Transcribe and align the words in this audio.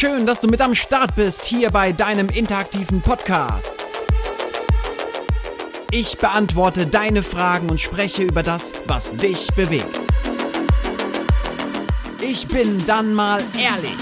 Schön, 0.00 0.24
dass 0.24 0.40
du 0.40 0.48
mit 0.48 0.62
am 0.62 0.74
Start 0.74 1.14
bist 1.14 1.44
hier 1.44 1.68
bei 1.68 1.92
deinem 1.92 2.30
interaktiven 2.30 3.02
Podcast. 3.02 3.74
Ich 5.90 6.16
beantworte 6.16 6.86
deine 6.86 7.22
Fragen 7.22 7.68
und 7.68 7.78
spreche 7.78 8.22
über 8.22 8.42
das, 8.42 8.72
was 8.86 9.14
dich 9.14 9.48
bewegt. 9.48 10.00
Ich 12.18 12.48
bin 12.48 12.82
dann 12.86 13.12
mal 13.12 13.42
ehrlich. 13.62 13.98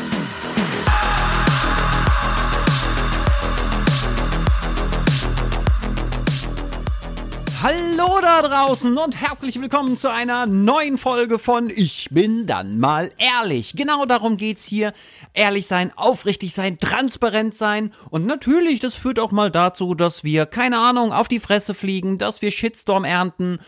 Da 8.28 8.42
draußen 8.42 8.98
und 8.98 9.18
herzlich 9.18 9.58
willkommen 9.58 9.96
zu 9.96 10.12
einer 10.12 10.44
neuen 10.44 10.98
Folge 10.98 11.38
von 11.38 11.70
Ich 11.70 12.08
bin 12.10 12.46
dann 12.46 12.78
mal 12.78 13.10
ehrlich. 13.16 13.72
Genau 13.74 14.04
darum 14.04 14.36
geht's 14.36 14.66
hier. 14.66 14.92
Ehrlich 15.32 15.66
sein, 15.66 15.92
aufrichtig 15.96 16.52
sein, 16.52 16.78
transparent 16.78 17.54
sein 17.54 17.90
und 18.10 18.26
natürlich, 18.26 18.80
das 18.80 18.96
führt 18.96 19.18
auch 19.18 19.32
mal 19.32 19.50
dazu, 19.50 19.94
dass 19.94 20.24
wir, 20.24 20.44
keine 20.44 20.78
Ahnung, 20.78 21.10
auf 21.10 21.28
die 21.28 21.40
Fresse 21.40 21.72
fliegen, 21.72 22.18
dass 22.18 22.42
wir 22.42 22.50
Shitstorm 22.50 23.04
ernten 23.04 23.60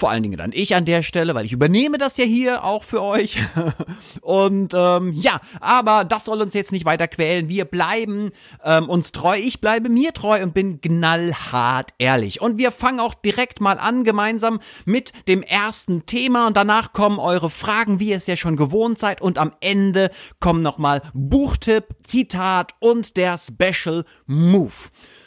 vor 0.00 0.10
allen 0.10 0.22
Dingen 0.22 0.38
dann 0.38 0.50
ich 0.54 0.74
an 0.74 0.86
der 0.86 1.02
Stelle, 1.02 1.34
weil 1.34 1.44
ich 1.44 1.52
übernehme 1.52 1.98
das 1.98 2.16
ja 2.16 2.24
hier 2.24 2.64
auch 2.64 2.84
für 2.84 3.02
euch. 3.02 3.36
Und 4.22 4.72
ähm, 4.74 5.12
ja, 5.12 5.42
aber 5.60 6.04
das 6.04 6.24
soll 6.24 6.40
uns 6.40 6.54
jetzt 6.54 6.72
nicht 6.72 6.86
weiter 6.86 7.06
quälen. 7.06 7.50
Wir 7.50 7.66
bleiben 7.66 8.30
ähm, 8.64 8.88
uns 8.88 9.12
treu. 9.12 9.36
Ich 9.36 9.60
bleibe 9.60 9.90
mir 9.90 10.14
treu 10.14 10.42
und 10.42 10.54
bin 10.54 10.80
knallhart 10.80 11.90
ehrlich. 11.98 12.40
Und 12.40 12.56
wir 12.56 12.72
fangen 12.72 12.98
auch 12.98 13.12
direkt 13.12 13.60
mal 13.60 13.78
an 13.78 14.04
gemeinsam 14.04 14.60
mit 14.86 15.12
dem 15.28 15.42
ersten 15.42 16.06
Thema. 16.06 16.46
Und 16.46 16.56
danach 16.56 16.94
kommen 16.94 17.18
eure 17.18 17.50
Fragen, 17.50 18.00
wie 18.00 18.10
ihr 18.10 18.16
es 18.16 18.26
ja 18.26 18.36
schon 18.36 18.56
gewohnt 18.56 18.98
seid. 18.98 19.20
Und 19.20 19.36
am 19.36 19.52
Ende 19.60 20.10
kommen 20.40 20.62
nochmal 20.62 21.02
Buchtipp, 21.12 21.84
Zitat 22.06 22.74
und 22.80 23.18
der 23.18 23.36
Special 23.36 24.06
Move. 24.26 24.72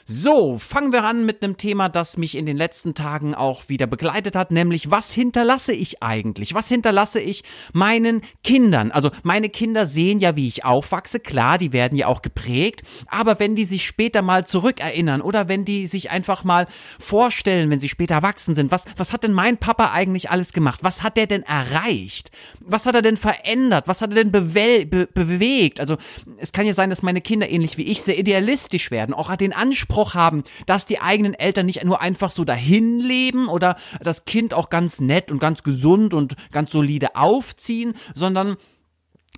So, 0.05 0.59
fangen 0.59 0.91
wir 0.91 1.05
an 1.05 1.25
mit 1.25 1.41
einem 1.41 1.55
Thema, 1.55 1.87
das 1.87 2.17
mich 2.17 2.35
in 2.35 2.45
den 2.45 2.57
letzten 2.57 2.93
Tagen 2.93 3.33
auch 3.33 3.69
wieder 3.69 3.87
begleitet 3.87 4.35
hat, 4.35 4.51
nämlich 4.51 4.91
was 4.91 5.13
hinterlasse 5.13 5.71
ich 5.71 6.03
eigentlich? 6.03 6.53
Was 6.53 6.67
hinterlasse 6.67 7.21
ich 7.21 7.45
meinen 7.71 8.21
Kindern? 8.43 8.91
Also 8.91 9.11
meine 9.23 9.47
Kinder 9.47 9.85
sehen 9.85 10.19
ja, 10.19 10.35
wie 10.35 10.49
ich 10.49 10.65
aufwachse, 10.65 11.21
klar, 11.21 11.57
die 11.57 11.71
werden 11.71 11.97
ja 11.97 12.07
auch 12.07 12.21
geprägt, 12.21 12.81
aber 13.07 13.39
wenn 13.39 13.55
die 13.55 13.63
sich 13.63 13.85
später 13.85 14.21
mal 14.21 14.45
zurückerinnern 14.45 15.21
oder 15.21 15.47
wenn 15.47 15.63
die 15.63 15.87
sich 15.87 16.11
einfach 16.11 16.43
mal 16.43 16.67
vorstellen, 16.99 17.69
wenn 17.69 17.79
sie 17.79 17.87
später 17.87 18.15
erwachsen 18.15 18.55
sind, 18.55 18.71
was, 18.71 18.83
was 18.97 19.13
hat 19.13 19.23
denn 19.23 19.31
mein 19.31 19.57
Papa 19.57 19.93
eigentlich 19.93 20.29
alles 20.29 20.51
gemacht? 20.51 20.81
Was 20.83 21.01
hat 21.01 21.15
der 21.15 21.27
denn 21.27 21.43
erreicht? 21.43 22.29
Was 22.59 22.85
hat 22.85 22.95
er 22.95 23.03
denn 23.03 23.15
verändert? 23.15 23.87
Was 23.87 24.01
hat 24.01 24.13
er 24.13 24.25
denn 24.25 24.33
be 24.33 24.85
bewegt? 25.13 25.79
Also 25.79 25.95
es 26.39 26.51
kann 26.51 26.65
ja 26.65 26.73
sein, 26.73 26.89
dass 26.89 27.03
meine 27.03 27.21
Kinder 27.21 27.49
ähnlich 27.49 27.77
wie 27.77 27.83
ich 27.83 28.01
sehr 28.01 28.19
idealistisch 28.19 28.91
werden, 28.91 29.15
auch 29.15 29.33
den 29.37 29.53
Anspruch 29.53 29.92
Anspruch 29.93 30.15
haben, 30.15 30.43
dass 30.65 30.85
die 30.85 30.99
eigenen 30.99 31.35
Eltern 31.35 31.67
nicht 31.67 31.83
nur 31.83 32.01
einfach 32.01 32.31
so 32.31 32.43
dahin 32.43 32.99
leben 32.99 33.47
oder 33.47 33.75
das 34.01 34.25
Kind 34.25 34.53
auch 34.53 34.69
ganz 34.69 34.99
nett 34.99 35.31
und 35.31 35.39
ganz 35.39 35.63
gesund 35.63 36.13
und 36.13 36.35
ganz 36.51 36.71
solide 36.71 37.15
aufziehen, 37.15 37.93
sondern 38.15 38.57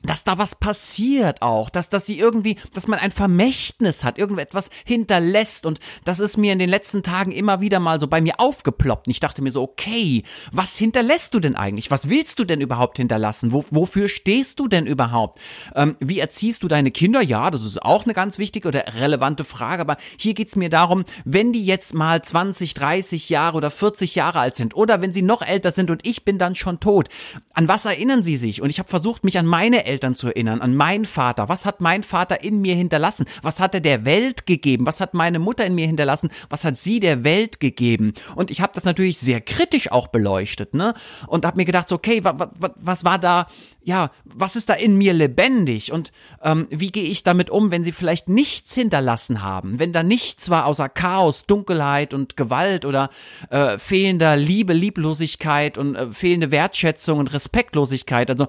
dass 0.06 0.24
da 0.24 0.38
was 0.38 0.56
passiert 0.56 1.42
auch, 1.42 1.70
dass, 1.70 1.90
dass 1.90 2.06
sie 2.06 2.20
irgendwie, 2.20 2.58
dass 2.74 2.88
man 2.88 3.00
ein 3.00 3.12
Vermächtnis 3.12 4.04
hat, 4.04 4.18
irgendetwas 4.18 4.70
hinterlässt 4.86 5.66
und 5.66 5.80
das 6.04 6.20
ist 6.20 6.38
mir 6.38 6.54
in 6.54 6.60
den 6.60 6.70
letzten 6.70 7.04
Tagen 7.04 7.32
immer 7.32 7.62
wieder 7.62 7.80
mal 7.80 8.00
so 8.00 8.08
bei 8.08 8.22
mir 8.22 8.40
aufgeploppt 8.40 9.08
und 9.08 9.12
ich 9.12 9.20
dachte 9.20 9.42
mir 9.42 9.52
so, 9.52 9.64
okay, 9.64 10.24
was 10.52 10.76
hinterlässt 10.78 11.34
du 11.34 11.40
denn 11.40 11.56
eigentlich? 11.56 11.92
Was 11.92 12.10
willst 12.10 12.40
du 12.40 12.46
denn 12.46 12.62
überhaupt 12.62 12.98
hinterlassen? 12.98 13.54
Wo, 13.54 13.66
wofür 13.72 14.10
stehst 14.10 14.60
du 14.60 14.68
denn 14.68 14.86
überhaupt? 14.86 15.40
Ähm, 15.76 15.96
wie 16.00 16.20
erziehst 16.20 16.64
du 16.64 16.68
deine 16.68 16.92
Kinder? 16.92 17.22
Ja, 17.22 17.52
das 17.52 17.66
ist 17.66 17.82
auch 17.82 18.04
eine 18.04 18.14
ganz 18.14 18.38
wichtige 18.38 18.68
oder 18.68 18.84
relevante 19.00 19.44
Frage, 19.44 19.82
aber 19.82 19.98
hier 20.18 20.34
geht's 20.34 20.56
mir 20.56 20.70
darum, 20.70 21.06
wenn 21.24 21.54
die 21.54 21.66
jetzt 21.66 21.94
mal 21.94 22.22
20, 22.22 22.74
30 22.74 23.30
Jahre 23.30 23.58
oder 23.58 23.72
40 23.72 24.16
Jahre 24.16 24.40
alt 24.40 24.56
sind 24.56 24.76
oder 24.76 25.02
wenn 25.02 25.14
sie 25.14 25.22
noch 25.22 25.42
älter 25.42 25.72
sind 25.72 25.90
und 25.90 26.06
ich 26.06 26.26
bin 26.26 26.38
dann 26.38 26.56
schon 26.56 26.80
tot, 26.80 27.10
an 27.54 27.68
was 27.68 27.86
erinnern 27.86 28.24
sie 28.24 28.38
sich? 28.38 28.62
Und 28.62 28.70
ich 28.70 28.80
habe 28.80 28.90
versucht, 28.90 29.24
mich 29.24 29.38
an 29.38 29.46
meine 29.46 29.86
Eltern 29.86 29.95
Eltern 29.96 30.16
zu 30.16 30.28
erinnern, 30.28 30.60
an 30.60 30.76
meinen 30.76 31.06
Vater. 31.06 31.48
Was 31.48 31.64
hat 31.64 31.80
mein 31.80 32.04
Vater 32.04 32.44
in 32.44 32.60
mir 32.60 32.76
hinterlassen? 32.76 33.26
Was 33.42 33.62
hat 33.62 33.74
er 33.76 33.80
der 33.80 34.04
Welt 34.04 34.46
gegeben? 34.46 34.86
Was 34.86 35.00
hat 35.00 35.14
meine 35.14 35.40
Mutter 35.40 35.66
in 35.66 35.74
mir 35.74 35.88
hinterlassen? 35.88 36.28
Was 36.50 36.66
hat 36.66 36.78
sie 36.78 37.00
der 37.00 37.24
Welt 37.24 37.62
gegeben? 37.62 38.14
Und 38.36 38.52
ich 38.52 38.60
habe 38.60 38.74
das 38.76 38.84
natürlich 38.84 39.18
sehr 39.18 39.40
kritisch 39.40 39.90
auch 39.94 40.08
beleuchtet, 40.08 40.74
ne? 40.74 40.94
Und 41.28 41.46
habe 41.46 41.56
mir 41.56 41.64
gedacht, 41.64 41.88
so, 41.88 41.96
okay, 41.96 42.26
wa, 42.26 42.38
wa, 42.38 42.74
was 42.76 43.06
war 43.06 43.20
da, 43.20 43.48
ja, 43.84 44.12
was 44.26 44.58
ist 44.58 44.68
da 44.68 44.74
in 44.74 44.98
mir 44.98 45.14
lebendig? 45.14 45.94
Und 45.94 46.12
ähm, 46.44 46.68
wie 46.70 46.92
gehe 46.92 47.06
ich 47.06 47.24
damit 47.24 47.50
um, 47.50 47.72
wenn 47.72 47.86
sie 47.86 47.94
vielleicht 47.94 48.28
nichts 48.28 48.76
hinterlassen 48.76 49.44
haben? 49.44 49.80
Wenn 49.80 49.94
da 49.94 50.04
nichts 50.04 50.50
war 50.50 50.66
außer 50.66 50.90
Chaos, 50.90 51.46
Dunkelheit 51.46 52.14
und 52.14 52.36
Gewalt 52.36 52.84
oder 52.84 53.10
äh, 53.50 53.78
fehlender 53.78 54.36
Liebe, 54.36 54.74
Lieblosigkeit 54.74 55.78
und 55.78 55.96
äh, 55.96 56.10
fehlende 56.10 56.52
Wertschätzung 56.52 57.20
und 57.20 57.32
Respektlosigkeit. 57.32 58.30
Also 58.30 58.48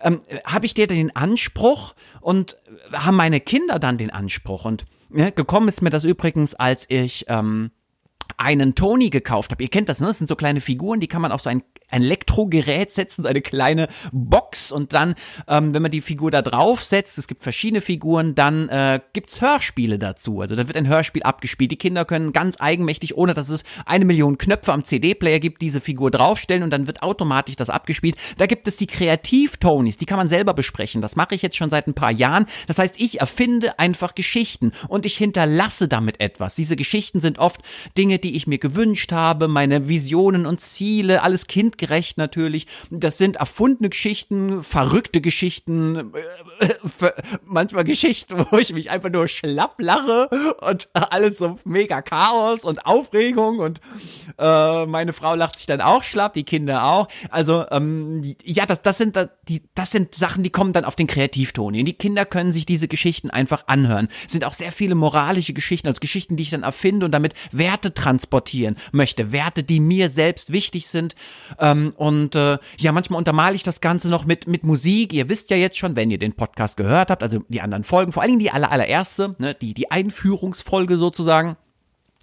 ähm, 0.00 0.20
habe 0.44 0.66
ich 0.66 0.74
dir 0.74 0.86
den 0.86 1.14
Anspruch 1.14 1.94
und 2.20 2.56
haben 2.92 3.16
meine 3.16 3.40
Kinder 3.40 3.78
dann 3.78 3.98
den 3.98 4.10
Anspruch 4.10 4.64
und 4.64 4.86
ja, 5.12 5.30
gekommen 5.30 5.68
ist 5.68 5.82
mir 5.82 5.90
das 5.90 6.04
übrigens, 6.04 6.54
als 6.54 6.86
ich 6.88 7.24
ähm, 7.28 7.72
einen 8.36 8.74
Tony 8.74 9.10
gekauft 9.10 9.50
habe. 9.50 9.62
Ihr 9.62 9.68
kennt 9.68 9.88
das, 9.88 10.00
ne? 10.00 10.06
Das 10.06 10.18
sind 10.18 10.28
so 10.28 10.36
kleine 10.36 10.60
Figuren, 10.60 11.00
die 11.00 11.08
kann 11.08 11.22
man 11.22 11.32
auf 11.32 11.40
so 11.40 11.50
ein 11.50 11.62
Elektrogerät 12.40 12.92
setzen, 12.92 13.22
so 13.22 13.28
eine 13.28 13.40
kleine 13.40 13.88
Box 14.12 14.72
und 14.72 14.92
dann, 14.92 15.14
ähm, 15.48 15.74
wenn 15.74 15.82
man 15.82 15.90
die 15.90 16.00
Figur 16.00 16.30
da 16.30 16.42
drauf 16.42 16.82
setzt, 16.82 17.18
es 17.18 17.26
gibt 17.26 17.42
verschiedene 17.42 17.80
Figuren, 17.80 18.34
dann 18.34 18.68
äh, 18.68 19.00
gibt's 19.12 19.40
Hörspiele 19.40 19.98
dazu. 19.98 20.40
Also 20.40 20.56
da 20.56 20.66
wird 20.66 20.76
ein 20.76 20.88
Hörspiel 20.88 21.22
abgespielt. 21.22 21.70
Die 21.70 21.76
Kinder 21.76 22.04
können 22.04 22.32
ganz 22.32 22.56
eigenmächtig, 22.58 23.16
ohne 23.16 23.34
dass 23.34 23.48
es 23.48 23.64
eine 23.86 24.04
Million 24.04 24.38
Knöpfe 24.38 24.72
am 24.72 24.84
CD-Player 24.84 25.40
gibt, 25.40 25.62
diese 25.62 25.80
Figur 25.80 26.10
draufstellen 26.10 26.62
und 26.62 26.70
dann 26.70 26.86
wird 26.86 27.02
automatisch 27.02 27.56
das 27.56 27.70
abgespielt. 27.70 28.16
Da 28.38 28.46
gibt 28.46 28.66
es 28.66 28.76
die 28.76 28.86
Kreativ-Tonys, 28.86 29.96
die 29.96 30.06
kann 30.06 30.18
man 30.18 30.28
selber 30.28 30.54
besprechen. 30.54 31.02
Das 31.02 31.16
mache 31.16 31.34
ich 31.34 31.42
jetzt 31.42 31.56
schon 31.56 31.70
seit 31.70 31.86
ein 31.86 31.94
paar 31.94 32.12
Jahren. 32.12 32.46
Das 32.66 32.78
heißt, 32.78 32.96
ich 32.98 33.20
erfinde 33.20 33.78
einfach 33.78 34.14
Geschichten 34.14 34.72
und 34.88 35.06
ich 35.06 35.16
hinterlasse 35.16 35.88
damit 35.88 36.20
etwas. 36.20 36.54
Diese 36.54 36.76
Geschichten 36.76 37.20
sind 37.20 37.38
oft 37.38 37.60
Dinge, 37.96 38.18
die 38.18 38.36
ich 38.36 38.46
mir 38.46 38.58
gewünscht 38.58 39.12
habe, 39.12 39.48
meine 39.48 39.88
Visionen 39.88 40.46
und 40.46 40.60
Ziele, 40.60 41.22
alles 41.22 41.46
Kind 41.46 41.60
kindgerecht 41.60 42.16
natürlich. 42.30 42.66
Das 42.90 43.18
sind 43.18 43.36
erfundene 43.36 43.88
Geschichten, 43.88 44.62
verrückte 44.62 45.20
Geschichten, 45.20 46.12
äh, 46.60 47.10
manchmal 47.44 47.84
Geschichten, 47.84 48.46
wo 48.50 48.58
ich 48.58 48.72
mich 48.72 48.90
einfach 48.90 49.10
nur 49.10 49.26
schlapp 49.26 49.74
lache 49.78 50.28
und 50.60 50.88
alles 50.94 51.38
so 51.38 51.58
mega 51.64 52.02
Chaos 52.02 52.64
und 52.64 52.86
Aufregung 52.86 53.58
und 53.58 53.80
äh, 54.38 54.86
meine 54.86 55.12
Frau 55.12 55.34
lacht 55.34 55.56
sich 55.56 55.66
dann 55.66 55.80
auch 55.80 56.04
schlapp, 56.04 56.34
die 56.34 56.44
Kinder 56.44 56.84
auch. 56.84 57.08
Also 57.30 57.64
ähm, 57.70 58.22
ja, 58.44 58.66
das, 58.66 58.82
das 58.82 58.98
sind 58.98 59.18
die, 59.48 59.62
das 59.74 59.90
sind 59.90 60.14
Sachen, 60.14 60.44
die 60.44 60.50
kommen 60.50 60.72
dann 60.72 60.84
auf 60.84 60.94
den 60.94 61.08
Kreativton. 61.08 61.72
Die 61.72 61.92
Kinder 61.94 62.24
können 62.24 62.52
sich 62.52 62.66
diese 62.66 62.86
Geschichten 62.86 63.30
einfach 63.30 63.66
anhören. 63.66 64.08
Es 64.26 64.32
sind 64.32 64.44
auch 64.44 64.54
sehr 64.54 64.72
viele 64.72 64.94
moralische 64.94 65.52
Geschichten, 65.52 65.88
also 65.88 65.98
Geschichten, 65.98 66.36
die 66.36 66.44
ich 66.44 66.50
dann 66.50 66.62
erfinde 66.62 67.06
und 67.06 67.12
damit 67.12 67.34
Werte 67.50 67.92
transportieren 67.94 68.76
möchte, 68.92 69.32
Werte, 69.32 69.64
die 69.64 69.80
mir 69.80 70.10
selbst 70.10 70.52
wichtig 70.52 70.86
sind. 70.86 71.14
Äh, 71.58 71.70
ähm, 71.70 71.92
und 71.96 72.09
äh, 72.34 72.58
ja, 72.78 72.92
manchmal 72.92 73.18
untermale 73.18 73.54
ich 73.54 73.62
das 73.62 73.80
Ganze 73.80 74.08
noch 74.08 74.24
mit, 74.24 74.46
mit 74.46 74.64
Musik. 74.64 75.12
Ihr 75.12 75.28
wisst 75.28 75.50
ja 75.50 75.56
jetzt 75.56 75.78
schon, 75.78 75.96
wenn 75.96 76.10
ihr 76.10 76.18
den 76.18 76.34
Podcast 76.34 76.76
gehört 76.76 77.10
habt, 77.10 77.22
also 77.22 77.40
die 77.48 77.60
anderen 77.60 77.84
Folgen, 77.84 78.12
vor 78.12 78.22
allen 78.22 78.30
Dingen 78.30 78.40
die 78.40 78.50
aller, 78.50 78.70
allererste, 78.70 79.36
ne, 79.38 79.54
die, 79.54 79.74
die 79.74 79.90
Einführungsfolge 79.90 80.96
sozusagen 80.96 81.56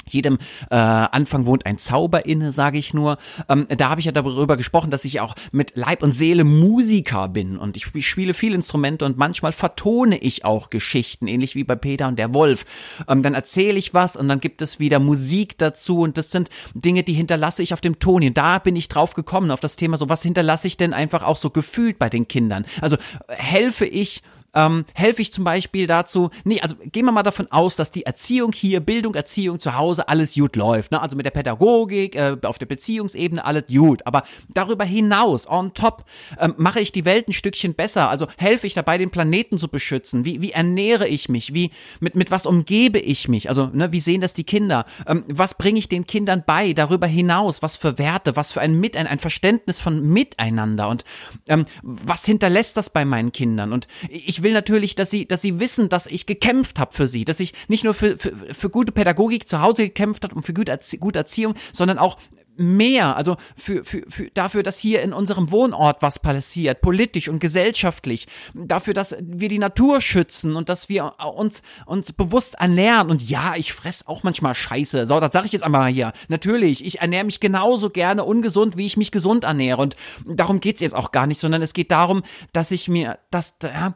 jedem 0.10 0.38
äh, 0.70 0.76
Anfang 0.76 1.46
wohnt 1.46 1.66
ein 1.66 1.78
Zauber 1.78 2.26
inne, 2.26 2.52
sage 2.52 2.78
ich 2.78 2.94
nur. 2.94 3.18
Ähm, 3.50 3.66
da 3.70 3.90
habe 3.90 4.00
ich 4.00 4.06
ja 4.06 4.12
darüber 4.12 4.58
gesprochen, 4.58 4.92
dass 4.92 5.06
ich 5.06 5.20
auch 5.20 5.36
mit 5.52 5.76
Leib 5.76 6.04
und 6.04 6.14
Seele 6.14 6.44
Musiker 6.44 7.28
bin 7.30 7.58
und 7.58 7.78
ich, 7.78 7.94
ich 7.94 8.08
spiele 8.08 8.34
viele 8.34 8.56
Instrumente 8.56 9.06
und 9.06 9.18
manchmal 9.18 9.52
vertone 9.52 10.18
ich 10.18 10.46
auch 10.46 10.70
Geschichten, 10.70 11.28
ähnlich 11.28 11.56
wie 11.56 11.64
bei 11.64 11.76
Peter 11.76 12.08
und 12.08 12.18
der 12.18 12.34
Wolf. 12.34 12.66
Ähm, 13.08 13.24
dann 13.24 13.34
erzähle 13.34 13.78
ich 13.78 13.94
was 13.94 14.16
und 14.16 14.28
dann 14.28 14.40
gibt 14.40 14.62
es 14.62 14.80
wieder 14.80 15.00
Musik 15.00 15.58
dazu 15.58 16.00
und 16.00 16.18
das 16.18 16.32
sind 16.32 16.50
Dinge, 16.74 17.04
die 17.04 17.14
hinterlasse 17.14 17.64
ich 17.64 17.74
auf 17.74 17.82
dem 17.82 18.00
Ton. 18.00 18.18
Da 18.34 18.60
bin 18.60 18.76
ich 18.76 18.90
drauf 18.90 19.14
gekommen 19.14 19.52
auf 19.52 19.60
das 19.60 19.76
Thema, 19.76 19.98
so 19.98 20.10
was 20.10 20.24
hinterlasse 20.24 20.68
ich 20.68 20.78
denn 20.78 20.94
einfach 20.94 21.24
auch 21.24 21.38
so 21.38 21.50
gefühlt 21.50 22.00
bei 22.00 22.10
den 22.10 22.28
Kindern. 22.28 22.66
Also 22.82 22.98
helfe 23.30 23.86
ich 23.86 24.22
ähm, 24.58 24.86
helfe 24.96 25.22
ich 25.22 25.32
zum 25.32 25.44
Beispiel 25.44 25.86
dazu, 25.86 26.32
nee, 26.44 26.60
also 26.60 26.76
gehen 26.92 27.06
wir 27.06 27.12
mal 27.12 27.24
davon 27.24 27.52
aus, 27.52 27.76
dass 27.76 27.92
die 27.92 28.06
Erziehung 28.06 28.52
hier, 28.52 28.80
Bildung, 28.80 29.14
Erziehung 29.14 29.60
zu 29.60 29.78
Hause, 29.78 30.10
alles 30.10 30.34
gut 30.34 30.56
läuft, 30.56 30.92
ne? 30.92 31.02
also 31.02 31.16
mit 31.16 31.26
der 31.26 31.32
Pädagogik, 31.32 32.16
äh, 32.16 32.36
auf 32.44 32.58
der 32.58 32.66
Beziehungsebene 32.66 33.46
alles 33.46 33.66
gut, 33.68 34.06
aber 34.06 34.24
darüber 34.50 34.84
hinaus, 34.84 35.48
on 35.48 35.74
top, 35.76 36.06
ähm, 36.40 36.56
mache 36.58 36.80
ich 36.80 36.92
die 36.92 37.06
Welt 37.06 37.28
ein 37.28 37.34
Stückchen 37.34 37.76
besser, 37.76 38.10
also 38.10 38.26
helfe 38.38 38.66
ich 38.66 38.74
dabei, 38.74 38.98
den 38.98 39.12
Planeten 39.12 39.60
zu 39.60 39.68
beschützen, 39.68 40.26
wie, 40.26 40.42
wie 40.42 40.52
ernähre 40.52 41.08
ich 41.08 41.30
mich, 41.30 41.54
wie, 41.54 41.72
mit, 42.00 42.16
mit 42.16 42.32
was 42.32 42.48
umgebe 42.48 43.00
ich 43.00 43.28
mich, 43.28 43.50
also, 43.50 43.70
ne, 43.72 43.92
wie 43.92 44.00
sehen 44.00 44.22
das 44.22 44.34
die 44.34 44.44
Kinder, 44.44 44.86
ähm, 45.06 45.24
was 45.28 45.54
bringe 45.54 45.78
ich 45.78 45.88
den 45.88 46.08
Kindern 46.08 46.44
bei, 46.48 46.74
darüber 46.74 47.06
hinaus, 47.06 47.62
was 47.62 47.76
für 47.76 48.00
Werte, 48.00 48.36
was 48.36 48.54
für 48.54 48.62
ein 48.62 48.80
Mit, 48.80 48.98
ein, 48.98 49.06
ein 49.06 49.20
Verständnis 49.20 49.82
von 49.82 50.02
Miteinander? 50.02 50.90
Und 50.90 51.06
ähm, 51.48 51.66
was 51.84 52.26
hinterlässt 52.26 52.76
das 52.78 52.90
bei 52.90 53.06
meinen 53.06 53.32
Kindern? 53.32 53.74
Und 53.74 53.88
ich 54.10 54.42
will 54.44 54.47
will 54.48 54.54
natürlich, 54.54 54.96
dass 54.96 55.12
sie, 55.12 55.28
dass 55.28 55.42
sie 55.42 55.60
wissen, 55.60 55.90
dass 55.90 56.08
ich 56.08 56.26
gekämpft 56.26 56.80
habe 56.80 56.94
für 56.94 57.06
sie, 57.06 57.26
dass 57.26 57.42
ich 57.42 57.54
nicht 57.68 57.84
nur 57.84 57.94
für, 57.94 58.18
für, 58.18 58.32
für 58.54 58.70
gute 58.70 58.94
Pädagogik 58.94 59.48
zu 59.48 59.62
Hause 59.62 59.84
gekämpft 59.84 60.24
habe 60.24 60.36
und 60.36 60.44
für 60.44 60.54
gute, 60.54 60.72
Erzie 60.72 60.98
gute 60.98 61.20
Erziehung, 61.20 61.54
sondern 61.74 61.98
auch 62.00 62.18
mehr, 62.58 63.16
also 63.16 63.38
für, 63.56 63.84
für, 63.84 64.04
für 64.10 64.30
dafür, 64.32 64.64
dass 64.64 64.78
hier 64.78 65.02
in 65.02 65.14
unserem 65.14 65.52
Wohnort 65.52 66.02
was 66.02 66.20
passiert, 66.20 66.82
politisch 66.82 67.30
und 67.30 67.40
gesellschaftlich, 67.40 68.28
dafür, 68.54 68.94
dass 68.94 69.16
wir 69.22 69.50
die 69.50 69.60
Natur 69.60 70.02
schützen 70.02 70.56
und 70.56 70.70
dass 70.70 70.90
wir 70.90 71.14
uns 71.36 71.62
uns 71.86 72.12
bewusst 72.14 72.56
ernähren 72.56 73.10
und 73.10 73.28
ja, 73.28 73.56
ich 73.56 73.74
fress 73.74 74.06
auch 74.08 74.24
manchmal 74.24 74.56
Scheiße. 74.56 75.06
So, 75.06 75.20
das 75.20 75.34
sage 75.34 75.48
ich 75.48 75.54
jetzt 75.54 75.64
einmal 75.64 75.92
hier. 75.92 76.14
Natürlich, 76.28 76.86
ich 76.86 77.00
ernähre 77.00 77.26
mich 77.26 77.40
genauso 77.40 77.90
gerne 77.90 78.24
ungesund, 78.24 78.78
wie 78.78 78.86
ich 78.86 78.98
mich 78.98 79.12
gesund 79.12 79.44
ernähre 79.44 79.82
und 79.82 79.96
darum 80.26 80.60
geht's 80.60 80.82
jetzt 80.82 80.96
auch 80.96 81.12
gar 81.12 81.28
nicht, 81.28 81.40
sondern 81.40 81.62
es 81.62 81.74
geht 81.74 81.92
darum, 81.92 82.24
dass 82.54 82.72
ich 82.72 82.88
mir 82.88 83.20
das 83.32 83.56
ja, 83.64 83.94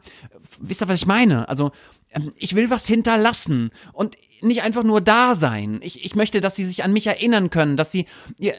wisst 0.60 0.82
ihr, 0.82 0.88
was 0.88 1.00
ich 1.00 1.06
meine? 1.06 1.48
Also 1.48 1.72
ähm, 2.10 2.32
ich 2.36 2.54
will 2.54 2.70
was 2.70 2.86
hinterlassen 2.86 3.70
und 3.92 4.16
nicht 4.42 4.62
einfach 4.62 4.82
nur 4.82 5.00
da 5.00 5.34
sein. 5.34 5.80
Ich, 5.82 6.04
ich 6.04 6.14
möchte, 6.14 6.40
dass 6.40 6.56
sie 6.56 6.64
sich 6.64 6.84
an 6.84 6.92
mich 6.92 7.06
erinnern 7.06 7.50
können, 7.50 7.76
dass 7.76 7.92
sie, 7.92 8.06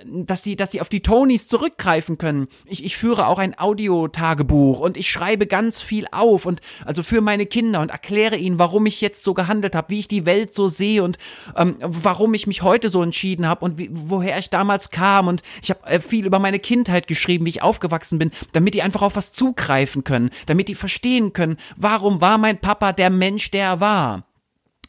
dass 0.06 0.44
sie, 0.44 0.56
dass 0.56 0.72
sie 0.72 0.82
auf 0.82 0.90
die 0.90 1.02
Tonys 1.02 1.48
zurückgreifen 1.48 2.18
können. 2.18 2.48
Ich, 2.66 2.84
ich 2.84 2.98
führe 2.98 3.28
auch 3.28 3.40
ein 3.40 3.58
Audiotagebuch 3.58 4.80
und 4.80 4.98
ich 4.98 5.12
schreibe 5.12 5.48
ganz 5.48 5.82
viel 5.82 6.06
auf 6.12 6.46
und 6.46 6.62
also 6.86 7.04
für 7.04 7.22
meine 7.22 7.46
Kinder 7.46 7.82
und 7.82 7.90
erkläre 7.90 8.38
ihnen, 8.38 8.60
warum 8.60 8.86
ich 8.86 9.02
jetzt 9.02 9.24
so 9.24 9.34
gehandelt 9.34 9.76
habe, 9.76 9.90
wie 9.90 10.00
ich 10.00 10.08
die 10.08 10.26
Welt 10.26 10.54
so 10.54 10.68
sehe 10.68 11.04
und 11.04 11.18
ähm, 11.56 11.76
warum 11.82 12.34
ich 12.34 12.48
mich 12.48 12.62
heute 12.62 12.90
so 12.90 13.04
entschieden 13.04 13.48
habe 13.48 13.66
und 13.66 13.78
wie, 13.78 13.90
woher 13.92 14.40
ich 14.40 14.50
damals 14.50 14.90
kam 14.90 15.28
und 15.28 15.44
ich 15.62 15.70
habe 15.70 15.86
äh, 15.86 16.00
viel 16.00 16.26
über 16.26 16.40
meine 16.40 16.60
Kindheit 16.60 17.08
geschrieben, 17.08 17.46
wie 17.46 17.52
ich 17.52 17.62
aufgewachsen 17.62 18.20
bin, 18.20 18.32
damit 18.54 18.74
die 18.74 18.82
einfach 18.82 19.02
auf 19.02 19.16
was 19.16 19.32
zugreifen 19.32 20.04
können, 20.04 20.30
damit 20.46 20.68
die 20.68 20.76
verstehen 20.76 21.34
können, 21.34 21.58
warum 21.76 22.22
war 22.22 22.38
mein 22.38 22.60
Papa 22.60 22.94
der 22.94 23.10
Mensch, 23.10 23.52
der 23.52 23.66
er 23.66 23.80
war. 23.80 24.33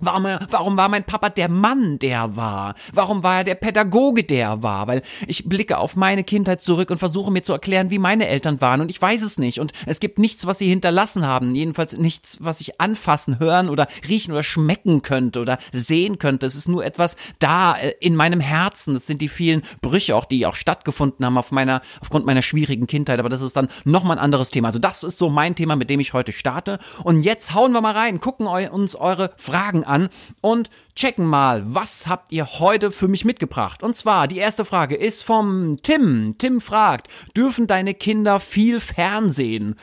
Warum, 0.01 0.27
warum 0.51 0.77
war 0.77 0.89
mein 0.89 1.05
Papa 1.05 1.31
der 1.31 1.49
Mann, 1.49 2.01
der 2.01 2.35
war? 2.35 2.75
Warum 2.93 3.23
war 3.23 3.39
er 3.39 3.45
der 3.45 3.55
Pädagoge, 3.55 4.25
der 4.25 4.61
war? 4.61 4.89
Weil 4.89 5.03
ich 5.29 5.49
blicke 5.49 5.79
auf 5.79 5.95
meine 5.95 6.25
Kindheit 6.25 6.63
zurück 6.63 6.91
und 6.91 6.99
versuche 6.99 7.31
mir 7.31 7.43
zu 7.43 7.53
erklären, 7.53 7.91
wie 7.91 8.01
meine 8.01 8.27
Eltern 8.27 8.61
waren 8.61 8.81
und 8.81 8.91
ich 8.91 9.01
weiß 9.01 9.23
es 9.23 9.39
nicht. 9.39 9.61
Und 9.61 9.73
es 9.87 10.01
gibt 10.01 10.19
nichts, 10.19 10.47
was 10.47 10.59
sie 10.59 10.69
hinterlassen 10.69 11.25
haben. 11.25 11.55
Jedenfalls 11.55 11.97
nichts, 11.97 12.39
was 12.41 12.61
ich 12.61 12.81
anfassen, 12.81 13.39
hören 13.39 13.69
oder 13.69 13.87
riechen 14.09 14.33
oder 14.33 14.43
schmecken 14.43 15.03
könnte 15.03 15.41
oder 15.41 15.59
sehen 15.73 16.19
könnte. 16.19 16.45
Es 16.45 16.57
ist 16.57 16.69
nur 16.69 16.85
etwas 16.85 17.15
da 17.39 17.75
äh, 17.75 17.93
in 18.01 18.17
meinem 18.17 18.41
Herzen. 18.41 18.97
Es 18.97 19.07
sind 19.07 19.21
die 19.21 19.29
vielen 19.29 19.63
Brüche 19.81 20.17
auch, 20.17 20.25
die 20.25 20.45
auch 20.45 20.57
stattgefunden 20.57 21.25
haben 21.25 21.39
auf 21.39 21.53
meiner, 21.53 21.83
aufgrund 22.01 22.27
meiner 22.27 22.43
schwierigen 22.43 22.89
Kindheit. 22.89 23.21
Aber 23.21 23.29
das 23.29 23.43
ist 23.43 23.57
dann 23.57 23.69
nochmal 23.85 24.19
ein 24.19 24.25
anderes 24.25 24.51
Thema. 24.51 24.69
Also 24.69 24.81
das 24.81 25.05
ist 25.05 25.19
so 25.19 25.31
mein 25.31 25.55
Thema, 25.55 25.77
mit 25.77 25.89
dem 25.89 26.01
ich 26.01 26.15
heute 26.15 26.33
starte. 26.33 26.81
Und 27.05 27.21
jetzt 27.21 27.55
hauen 27.55 27.71
wir 27.73 27.81
mal 27.81 27.93
rein, 27.93 28.19
gucken 28.19 28.49
uns 28.49 28.97
eure 28.97 29.31
Fragen 29.37 29.85
an 29.85 29.94
und 30.41 30.71
checken 30.95 31.27
mal, 31.27 31.63
was 31.67 32.07
habt 32.07 32.33
ihr 32.33 32.47
heute 32.59 32.93
für 32.93 33.09
mich 33.09 33.25
mitgebracht? 33.25 33.83
Und 33.83 33.97
zwar, 33.97 34.29
die 34.29 34.39
erste 34.39 34.65
Frage 34.65 34.95
ist 34.95 35.25
vom 35.25 35.77
Tim. 35.83 36.37
Tim 36.39 36.61
fragt, 36.61 37.09
dürfen 37.37 37.67
deine 37.67 37.95
Kinder 37.95 38.41
viel 38.41 38.81
Fernsehen? 38.81 39.77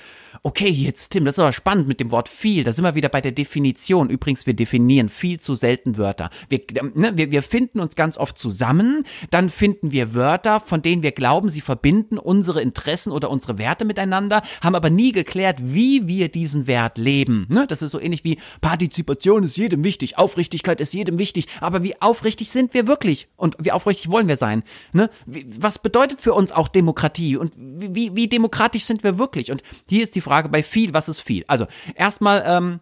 Okay, 0.44 0.70
jetzt 0.70 1.12
Tim, 1.12 1.24
das 1.26 1.36
ist 1.36 1.40
aber 1.40 1.54
spannend 1.54 1.88
mit 1.88 2.00
dem 2.00 2.10
Wort 2.10 2.28
viel. 2.28 2.64
Da 2.64 2.74
sind 2.74 2.84
wir 2.84 2.96
wieder 2.96 3.10
bei 3.10 3.22
der 3.22 3.32
Definition. 3.32 4.10
Übrigens, 4.10 4.48
wir 4.48 4.56
definieren 4.56 5.08
viel 5.08 5.40
zu 5.40 5.54
selten 5.54 5.98
Wörter. 5.98 6.32
Wir, 6.50 6.62
ne, 6.96 7.12
wir, 7.16 7.30
wir 7.30 7.44
finden 7.44 7.80
uns 7.80 7.96
ganz 7.96 8.18
oft 8.18 8.40
zusammen, 8.40 9.06
dann 9.30 9.52
finden 9.52 9.92
wir 9.92 10.16
Wörter, 10.16 10.60
von 10.60 10.82
denen 10.82 11.04
wir 11.04 11.12
glauben, 11.12 11.52
sie 11.52 11.62
verbinden 11.62 12.18
unsere 12.18 12.60
Interessen 12.60 13.12
oder 13.12 13.30
unsere 13.30 13.60
Werte 13.60 13.86
miteinander, 13.86 14.42
haben 14.62 14.74
aber 14.74 14.90
nie 14.90 15.12
geklärt, 15.12 15.60
wie 15.62 16.08
wir 16.08 16.28
diesen 16.28 16.66
Wert 16.66 16.98
leben. 16.98 17.46
Ne? 17.48 17.68
Das 17.68 17.84
ist 17.84 17.92
so 17.92 18.00
ähnlich 18.00 18.24
wie 18.24 18.40
Partizipation 18.62 19.44
ist 19.44 19.58
jedem 19.58 19.84
wichtig, 19.84 20.18
Aufrichtigkeit 20.18 20.82
ist 20.82 20.96
jedem 20.96 21.20
wichtig, 21.20 21.46
aber 21.60 21.84
wie 21.84 22.02
aufrichtig 22.02 22.50
sind 22.50 22.74
wir 22.74 22.88
wirklich? 22.88 23.28
Und 23.36 23.58
wie 23.60 23.72
aufrichtig 23.72 24.10
wollen 24.10 24.28
wir 24.28 24.38
sein? 24.38 24.64
Ne? 24.92 25.12
Was 25.28 25.78
bedeutet 25.78 26.20
für 26.20 26.34
uns 26.34 26.52
auch 26.52 26.68
Demokratie? 26.68 27.38
Und 27.38 27.54
wie, 27.56 28.16
wie 28.16 28.28
demokratisch 28.28 28.86
sind 28.86 29.04
wir 29.04 29.20
wirklich? 29.20 29.52
Und 29.52 29.62
hier 29.88 30.02
ist 30.02 30.16
die 30.16 30.22
Frage, 30.22 30.31
Frage 30.32 30.48
bei 30.48 30.64
viel, 30.64 30.94
was 30.94 31.10
ist 31.10 31.20
viel? 31.20 31.44
Also 31.48 31.68
erstmal, 31.94 32.42
ähm, 32.48 32.80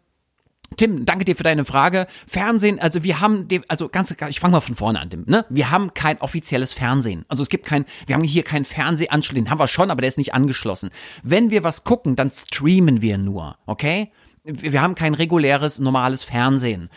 Tim, 0.77 1.03
danke 1.03 1.25
dir 1.25 1.35
für 1.35 1.41
deine 1.41 1.65
Frage. 1.65 2.05
Fernsehen, 2.27 2.79
also 2.79 3.03
wir 3.03 3.21
haben, 3.21 3.47
also 3.67 3.89
ganz, 3.89 4.15
ich 4.29 4.39
fange 4.39 4.51
mal 4.51 4.61
von 4.61 4.75
vorne 4.75 4.99
an, 4.99 5.09
Tim, 5.09 5.23
ne? 5.25 5.47
Wir 5.49 5.71
haben 5.71 5.95
kein 5.95 6.21
offizielles 6.21 6.73
Fernsehen. 6.73 7.25
Also 7.27 7.41
es 7.41 7.49
gibt 7.49 7.65
kein, 7.65 7.85
wir 8.05 8.13
haben 8.13 8.23
hier 8.23 8.43
keinen 8.43 8.65
Fernsehanschluss, 8.65 9.33
den 9.33 9.49
haben 9.49 9.57
wir 9.57 9.67
schon, 9.67 9.89
aber 9.89 10.01
der 10.01 10.09
ist 10.09 10.19
nicht 10.19 10.35
angeschlossen. 10.35 10.91
Wenn 11.23 11.49
wir 11.49 11.63
was 11.63 11.85
gucken, 11.85 12.15
dann 12.15 12.29
streamen 12.29 13.01
wir 13.01 13.17
nur, 13.17 13.57
okay? 13.65 14.11
Wir 14.43 14.83
haben 14.83 14.93
kein 14.93 15.15
reguläres, 15.15 15.79
normales 15.79 16.21
Fernsehen. 16.21 16.89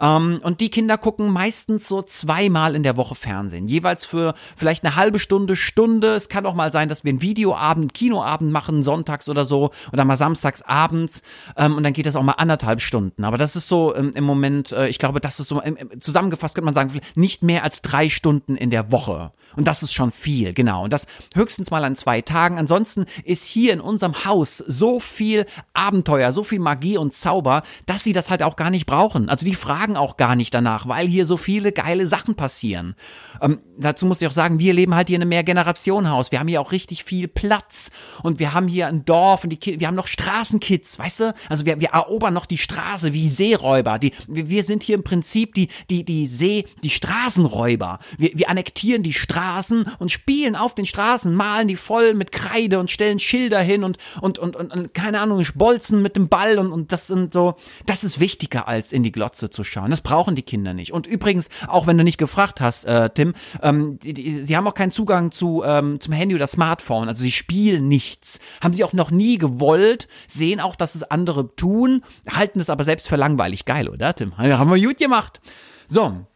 Ähm, 0.00 0.40
und 0.42 0.60
die 0.60 0.70
Kinder 0.70 0.98
gucken 0.98 1.30
meistens 1.30 1.86
so 1.88 2.02
zweimal 2.02 2.74
in 2.74 2.82
der 2.82 2.96
Woche 2.96 3.14
Fernsehen. 3.14 3.68
Jeweils 3.68 4.04
für 4.04 4.34
vielleicht 4.56 4.84
eine 4.84 4.96
halbe 4.96 5.18
Stunde, 5.18 5.56
Stunde. 5.56 6.14
Es 6.14 6.28
kann 6.28 6.46
auch 6.46 6.54
mal 6.54 6.72
sein, 6.72 6.88
dass 6.88 7.04
wir 7.04 7.10
einen 7.10 7.22
Videoabend, 7.22 7.94
Kinoabend 7.94 8.52
machen, 8.52 8.82
sonntags 8.82 9.28
oder 9.28 9.44
so. 9.44 9.70
Oder 9.92 10.04
mal 10.04 10.16
samstags 10.16 10.62
abends. 10.62 11.22
Ähm, 11.56 11.76
und 11.76 11.82
dann 11.82 11.92
geht 11.92 12.06
das 12.06 12.16
auch 12.16 12.22
mal 12.22 12.32
anderthalb 12.32 12.80
Stunden. 12.80 13.24
Aber 13.24 13.38
das 13.38 13.56
ist 13.56 13.68
so 13.68 13.94
ähm, 13.94 14.12
im 14.14 14.24
Moment, 14.24 14.72
äh, 14.72 14.88
ich 14.88 14.98
glaube, 14.98 15.20
das 15.20 15.40
ist 15.40 15.48
so, 15.48 15.62
ähm, 15.62 15.76
zusammengefasst 16.00 16.54
könnte 16.54 16.66
man 16.66 16.74
sagen, 16.74 17.00
nicht 17.14 17.42
mehr 17.42 17.64
als 17.64 17.82
drei 17.82 18.08
Stunden 18.08 18.56
in 18.56 18.70
der 18.70 18.90
Woche. 18.92 19.32
Und 19.56 19.66
das 19.66 19.82
ist 19.82 19.92
schon 19.92 20.12
viel, 20.12 20.52
genau. 20.52 20.84
Und 20.84 20.92
das 20.92 21.06
höchstens 21.34 21.70
mal 21.70 21.84
an 21.84 21.96
zwei 21.96 22.20
Tagen. 22.20 22.58
Ansonsten 22.58 23.06
ist 23.24 23.44
hier 23.44 23.72
in 23.72 23.80
unserem 23.80 24.24
Haus 24.24 24.58
so 24.58 25.00
viel 25.00 25.46
Abenteuer, 25.74 26.32
so 26.32 26.44
viel 26.44 26.60
Magie 26.60 26.96
und 26.96 27.14
Zauber, 27.14 27.62
dass 27.86 28.04
sie 28.04 28.12
das 28.12 28.30
halt 28.30 28.42
auch 28.42 28.56
gar 28.56 28.70
nicht 28.70 28.86
brauchen. 28.86 29.28
Also 29.28 29.44
die 29.44 29.54
fragen 29.54 29.89
auch 29.96 30.16
gar 30.16 30.36
nicht 30.36 30.54
danach, 30.54 30.88
weil 30.88 31.06
hier 31.06 31.26
so 31.26 31.36
viele 31.36 31.72
geile 31.72 32.06
Sachen 32.06 32.34
passieren. 32.34 32.94
Ähm, 33.40 33.60
dazu 33.78 34.06
muss 34.06 34.20
ich 34.20 34.28
auch 34.28 34.32
sagen, 34.32 34.58
wir 34.58 34.74
leben 34.74 34.94
halt 34.94 35.08
hier 35.08 35.16
in 35.16 35.22
einem 35.22 35.30
Mehrgenerationenhaus. 35.30 36.32
Wir 36.32 36.40
haben 36.40 36.48
hier 36.48 36.60
auch 36.60 36.72
richtig 36.72 37.04
viel 37.04 37.28
Platz 37.28 37.90
und 38.22 38.38
wir 38.38 38.52
haben 38.52 38.68
hier 38.68 38.86
ein 38.88 39.04
Dorf 39.04 39.44
und 39.44 39.50
die 39.50 39.56
Kids, 39.56 39.80
wir 39.80 39.86
haben 39.86 39.94
noch 39.94 40.06
Straßenkids, 40.06 40.98
weißt 40.98 41.20
du? 41.20 41.34
Also 41.48 41.66
wir, 41.66 41.80
wir 41.80 41.90
erobern 41.90 42.34
noch 42.34 42.46
die 42.46 42.58
Straße 42.58 43.12
wie 43.12 43.28
Seeräuber. 43.28 43.98
Die, 43.98 44.12
wir 44.28 44.64
sind 44.64 44.82
hier 44.82 44.96
im 44.96 45.04
Prinzip 45.04 45.54
die, 45.54 45.68
die, 45.90 46.04
die 46.04 46.26
See, 46.26 46.66
die 46.82 46.90
Straßenräuber. 46.90 47.98
Wir, 48.18 48.30
wir 48.34 48.48
annektieren 48.48 49.02
die 49.02 49.12
Straßen 49.12 49.86
und 49.98 50.10
spielen 50.10 50.56
auf 50.56 50.74
den 50.74 50.86
Straßen, 50.86 51.32
malen 51.34 51.68
die 51.68 51.76
voll 51.76 52.14
mit 52.14 52.32
Kreide 52.32 52.78
und 52.78 52.90
stellen 52.90 53.18
Schilder 53.18 53.60
hin 53.60 53.84
und, 53.84 53.98
und, 54.20 54.38
und, 54.38 54.56
und, 54.56 54.72
und 54.72 54.94
keine 54.94 55.20
Ahnung, 55.20 55.44
bolzen 55.54 56.02
mit 56.02 56.16
dem 56.16 56.28
Ball 56.28 56.58
und, 56.58 56.72
und 56.72 56.92
das 56.92 57.06
sind 57.06 57.32
so, 57.32 57.56
das 57.86 58.04
ist 58.04 58.20
wichtiger 58.20 58.68
als 58.68 58.92
in 58.92 59.02
die 59.02 59.12
Glotze 59.12 59.50
zu 59.50 59.64
schauen. 59.64 59.79
Das 59.88 60.00
brauchen 60.00 60.34
die 60.34 60.42
Kinder 60.42 60.74
nicht. 60.74 60.92
Und 60.92 61.06
übrigens, 61.06 61.48
auch 61.66 61.86
wenn 61.86 61.96
du 61.96 62.04
nicht 62.04 62.18
gefragt 62.18 62.60
hast, 62.60 62.84
äh, 62.84 63.10
Tim, 63.10 63.34
ähm, 63.62 63.98
die, 64.00 64.14
die, 64.14 64.42
sie 64.42 64.56
haben 64.56 64.66
auch 64.66 64.74
keinen 64.74 64.92
Zugang 64.92 65.30
zu 65.30 65.62
ähm, 65.64 66.00
zum 66.00 66.12
Handy 66.12 66.34
oder 66.34 66.46
Smartphone. 66.46 67.08
Also 67.08 67.22
sie 67.22 67.32
spielen 67.32 67.88
nichts. 67.88 68.40
Haben 68.62 68.74
sie 68.74 68.84
auch 68.84 68.92
noch 68.92 69.10
nie 69.10 69.38
gewollt, 69.38 70.08
sehen 70.26 70.60
auch, 70.60 70.76
dass 70.76 70.94
es 70.94 71.02
andere 71.04 71.54
tun, 71.56 72.02
halten 72.28 72.60
es 72.60 72.70
aber 72.70 72.84
selbst 72.84 73.08
für 73.08 73.16
langweilig. 73.16 73.64
Geil, 73.64 73.88
oder, 73.88 74.14
Tim? 74.14 74.32
Ja, 74.42 74.58
haben 74.58 74.70
wir 74.70 74.80
gut 74.80 74.98
gemacht. 74.98 75.40
So, 75.88 76.26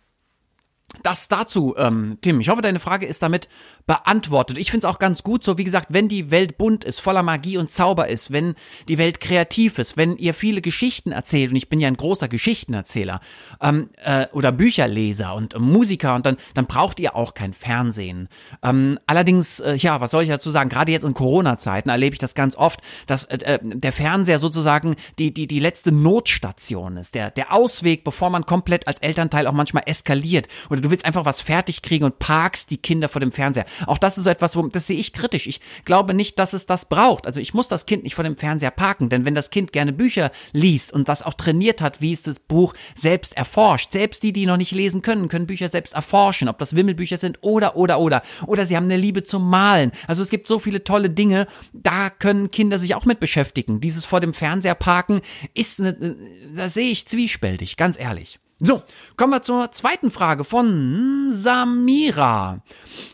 das 1.02 1.28
dazu, 1.28 1.74
ähm, 1.76 2.18
Tim. 2.20 2.40
Ich 2.40 2.48
hoffe, 2.48 2.62
deine 2.62 2.80
Frage 2.80 3.06
ist 3.06 3.22
damit 3.22 3.48
beantwortet. 3.86 4.56
Ich 4.56 4.70
finde 4.70 4.86
es 4.86 4.92
auch 4.92 4.98
ganz 4.98 5.22
gut 5.22 5.44
so, 5.44 5.58
wie 5.58 5.64
gesagt, 5.64 5.88
wenn 5.90 6.08
die 6.08 6.30
Welt 6.30 6.56
bunt 6.56 6.84
ist, 6.84 7.00
voller 7.00 7.22
Magie 7.22 7.58
und 7.58 7.70
Zauber 7.70 8.08
ist, 8.08 8.32
wenn 8.32 8.54
die 8.88 8.96
Welt 8.96 9.20
kreativ 9.20 9.78
ist, 9.78 9.96
wenn 9.98 10.16
ihr 10.16 10.32
viele 10.32 10.62
Geschichten 10.62 11.12
erzählt, 11.12 11.50
und 11.50 11.56
ich 11.56 11.68
bin 11.68 11.80
ja 11.80 11.88
ein 11.88 11.96
großer 11.96 12.28
Geschichtenerzähler 12.28 13.20
ähm, 13.60 13.90
äh, 14.02 14.26
oder 14.32 14.52
Bücherleser 14.52 15.34
und 15.34 15.54
äh, 15.54 15.58
Musiker, 15.58 16.14
und 16.14 16.24
dann, 16.24 16.38
dann 16.54 16.66
braucht 16.66 16.98
ihr 16.98 17.14
auch 17.14 17.34
kein 17.34 17.52
Fernsehen. 17.52 18.28
Ähm, 18.62 18.98
allerdings, 19.06 19.60
äh, 19.60 19.74
ja, 19.74 20.00
was 20.00 20.12
soll 20.12 20.22
ich 20.22 20.30
dazu 20.30 20.50
sagen? 20.50 20.70
Gerade 20.70 20.92
jetzt 20.92 21.04
in 21.04 21.12
Corona-Zeiten 21.12 21.90
erlebe 21.90 22.14
ich 22.14 22.20
das 22.20 22.34
ganz 22.34 22.56
oft, 22.56 22.80
dass 23.06 23.24
äh, 23.24 23.36
äh, 23.44 23.58
der 23.62 23.92
Fernseher 23.92 24.38
sozusagen 24.38 24.96
die, 25.18 25.34
die, 25.34 25.46
die 25.46 25.60
letzte 25.60 25.92
Notstation 25.92 26.96
ist, 26.96 27.14
der, 27.14 27.30
der 27.30 27.52
Ausweg, 27.52 28.02
bevor 28.02 28.30
man 28.30 28.46
komplett 28.46 28.88
als 28.88 29.00
Elternteil 29.00 29.46
auch 29.46 29.52
manchmal 29.52 29.82
eskaliert. 29.84 30.48
Oder 30.70 30.80
du 30.80 30.90
willst 30.90 31.04
einfach 31.04 31.26
was 31.26 31.42
fertig 31.42 31.82
kriegen 31.82 32.04
und 32.04 32.18
parkst 32.18 32.70
die 32.70 32.78
Kinder 32.78 33.10
vor 33.10 33.20
dem 33.20 33.32
Fernseher. 33.32 33.66
Auch 33.86 33.98
das 33.98 34.18
ist 34.18 34.24
so 34.24 34.30
etwas, 34.30 34.56
wo, 34.56 34.66
das 34.68 34.86
sehe 34.86 34.98
ich 34.98 35.12
kritisch. 35.12 35.46
Ich 35.46 35.60
glaube 35.84 36.14
nicht, 36.14 36.38
dass 36.38 36.52
es 36.52 36.66
das 36.66 36.86
braucht. 36.86 37.26
Also 37.26 37.40
ich 37.40 37.54
muss 37.54 37.68
das 37.68 37.86
Kind 37.86 38.04
nicht 38.04 38.14
vor 38.14 38.24
dem 38.24 38.36
Fernseher 38.36 38.70
parken, 38.70 39.08
denn 39.08 39.24
wenn 39.24 39.34
das 39.34 39.50
Kind 39.50 39.72
gerne 39.72 39.92
Bücher 39.92 40.30
liest 40.52 40.92
und 40.92 41.08
was 41.08 41.22
auch 41.22 41.34
trainiert 41.34 41.80
hat, 41.80 42.00
wie 42.00 42.12
es 42.12 42.22
das 42.22 42.38
Buch 42.38 42.74
selbst 42.94 43.36
erforscht, 43.36 43.92
selbst 43.92 44.22
die, 44.22 44.32
die 44.32 44.46
noch 44.46 44.56
nicht 44.56 44.72
lesen 44.72 45.02
können, 45.02 45.28
können 45.28 45.46
Bücher 45.46 45.68
selbst 45.68 45.94
erforschen, 45.94 46.48
ob 46.48 46.58
das 46.58 46.76
Wimmelbücher 46.76 47.18
sind 47.18 47.38
oder, 47.42 47.76
oder, 47.76 48.00
oder. 48.00 48.22
Oder 48.46 48.66
sie 48.66 48.76
haben 48.76 48.84
eine 48.84 48.96
Liebe 48.96 49.24
zum 49.24 49.48
Malen. 49.48 49.92
Also 50.06 50.22
es 50.22 50.30
gibt 50.30 50.46
so 50.46 50.58
viele 50.58 50.84
tolle 50.84 51.10
Dinge, 51.10 51.46
da 51.72 52.10
können 52.10 52.50
Kinder 52.50 52.78
sich 52.78 52.94
auch 52.94 53.04
mit 53.04 53.20
beschäftigen. 53.20 53.80
Dieses 53.80 54.04
vor 54.04 54.20
dem 54.20 54.34
Fernseher 54.34 54.74
parken 54.74 55.20
ist, 55.54 55.80
eine, 55.80 56.16
da 56.54 56.68
sehe 56.68 56.90
ich 56.90 57.06
zwiespältig, 57.06 57.76
ganz 57.76 57.98
ehrlich. 57.98 58.38
So, 58.60 58.82
kommen 59.16 59.32
wir 59.32 59.42
zur 59.42 59.72
zweiten 59.72 60.12
Frage 60.12 60.44
von 60.44 61.32
Samira. 61.32 62.62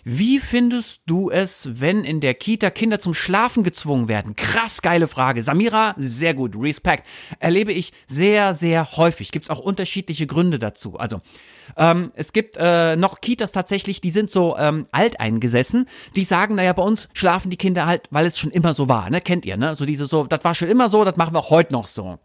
Wie 0.04 0.38
findest 0.38 1.04
du 1.06 1.30
es, 1.30 1.80
wenn 1.80 2.04
in 2.04 2.20
der 2.20 2.34
Kita 2.34 2.68
Kinder 2.68 3.00
zum 3.00 3.14
Schlafen 3.14 3.64
gezwungen 3.64 4.06
werden? 4.06 4.36
Krass 4.36 4.82
geile 4.82 5.08
Frage. 5.08 5.42
Samira, 5.42 5.94
sehr 5.96 6.34
gut, 6.34 6.56
Respekt. 6.58 7.06
Erlebe 7.38 7.72
ich 7.72 7.94
sehr, 8.06 8.52
sehr 8.52 8.98
häufig. 8.98 9.32
Gibt 9.32 9.46
es 9.46 9.50
auch 9.50 9.60
unterschiedliche 9.60 10.26
Gründe 10.26 10.58
dazu. 10.58 10.98
Also, 10.98 11.22
ähm, 11.78 12.12
es 12.16 12.34
gibt 12.34 12.56
äh, 12.58 12.96
noch 12.96 13.22
Kitas 13.22 13.50
tatsächlich, 13.50 14.02
die 14.02 14.10
sind 14.10 14.30
so 14.30 14.58
ähm, 14.58 14.86
alteingesessen. 14.92 15.88
Die 16.16 16.24
sagen, 16.24 16.56
naja, 16.56 16.74
bei 16.74 16.82
uns 16.82 17.08
schlafen 17.14 17.48
die 17.48 17.56
Kinder 17.56 17.86
halt, 17.86 18.08
weil 18.10 18.26
es 18.26 18.38
schon 18.38 18.50
immer 18.50 18.74
so 18.74 18.90
war. 18.90 19.08
Ne? 19.08 19.22
Kennt 19.22 19.46
ihr, 19.46 19.56
ne? 19.56 19.74
So 19.74 19.86
diese 19.86 20.04
so, 20.04 20.26
das 20.26 20.44
war 20.44 20.54
schon 20.54 20.68
immer 20.68 20.90
so, 20.90 21.02
das 21.02 21.16
machen 21.16 21.32
wir 21.32 21.38
auch 21.38 21.50
heute 21.50 21.72
noch 21.72 21.86
so. 21.86 22.18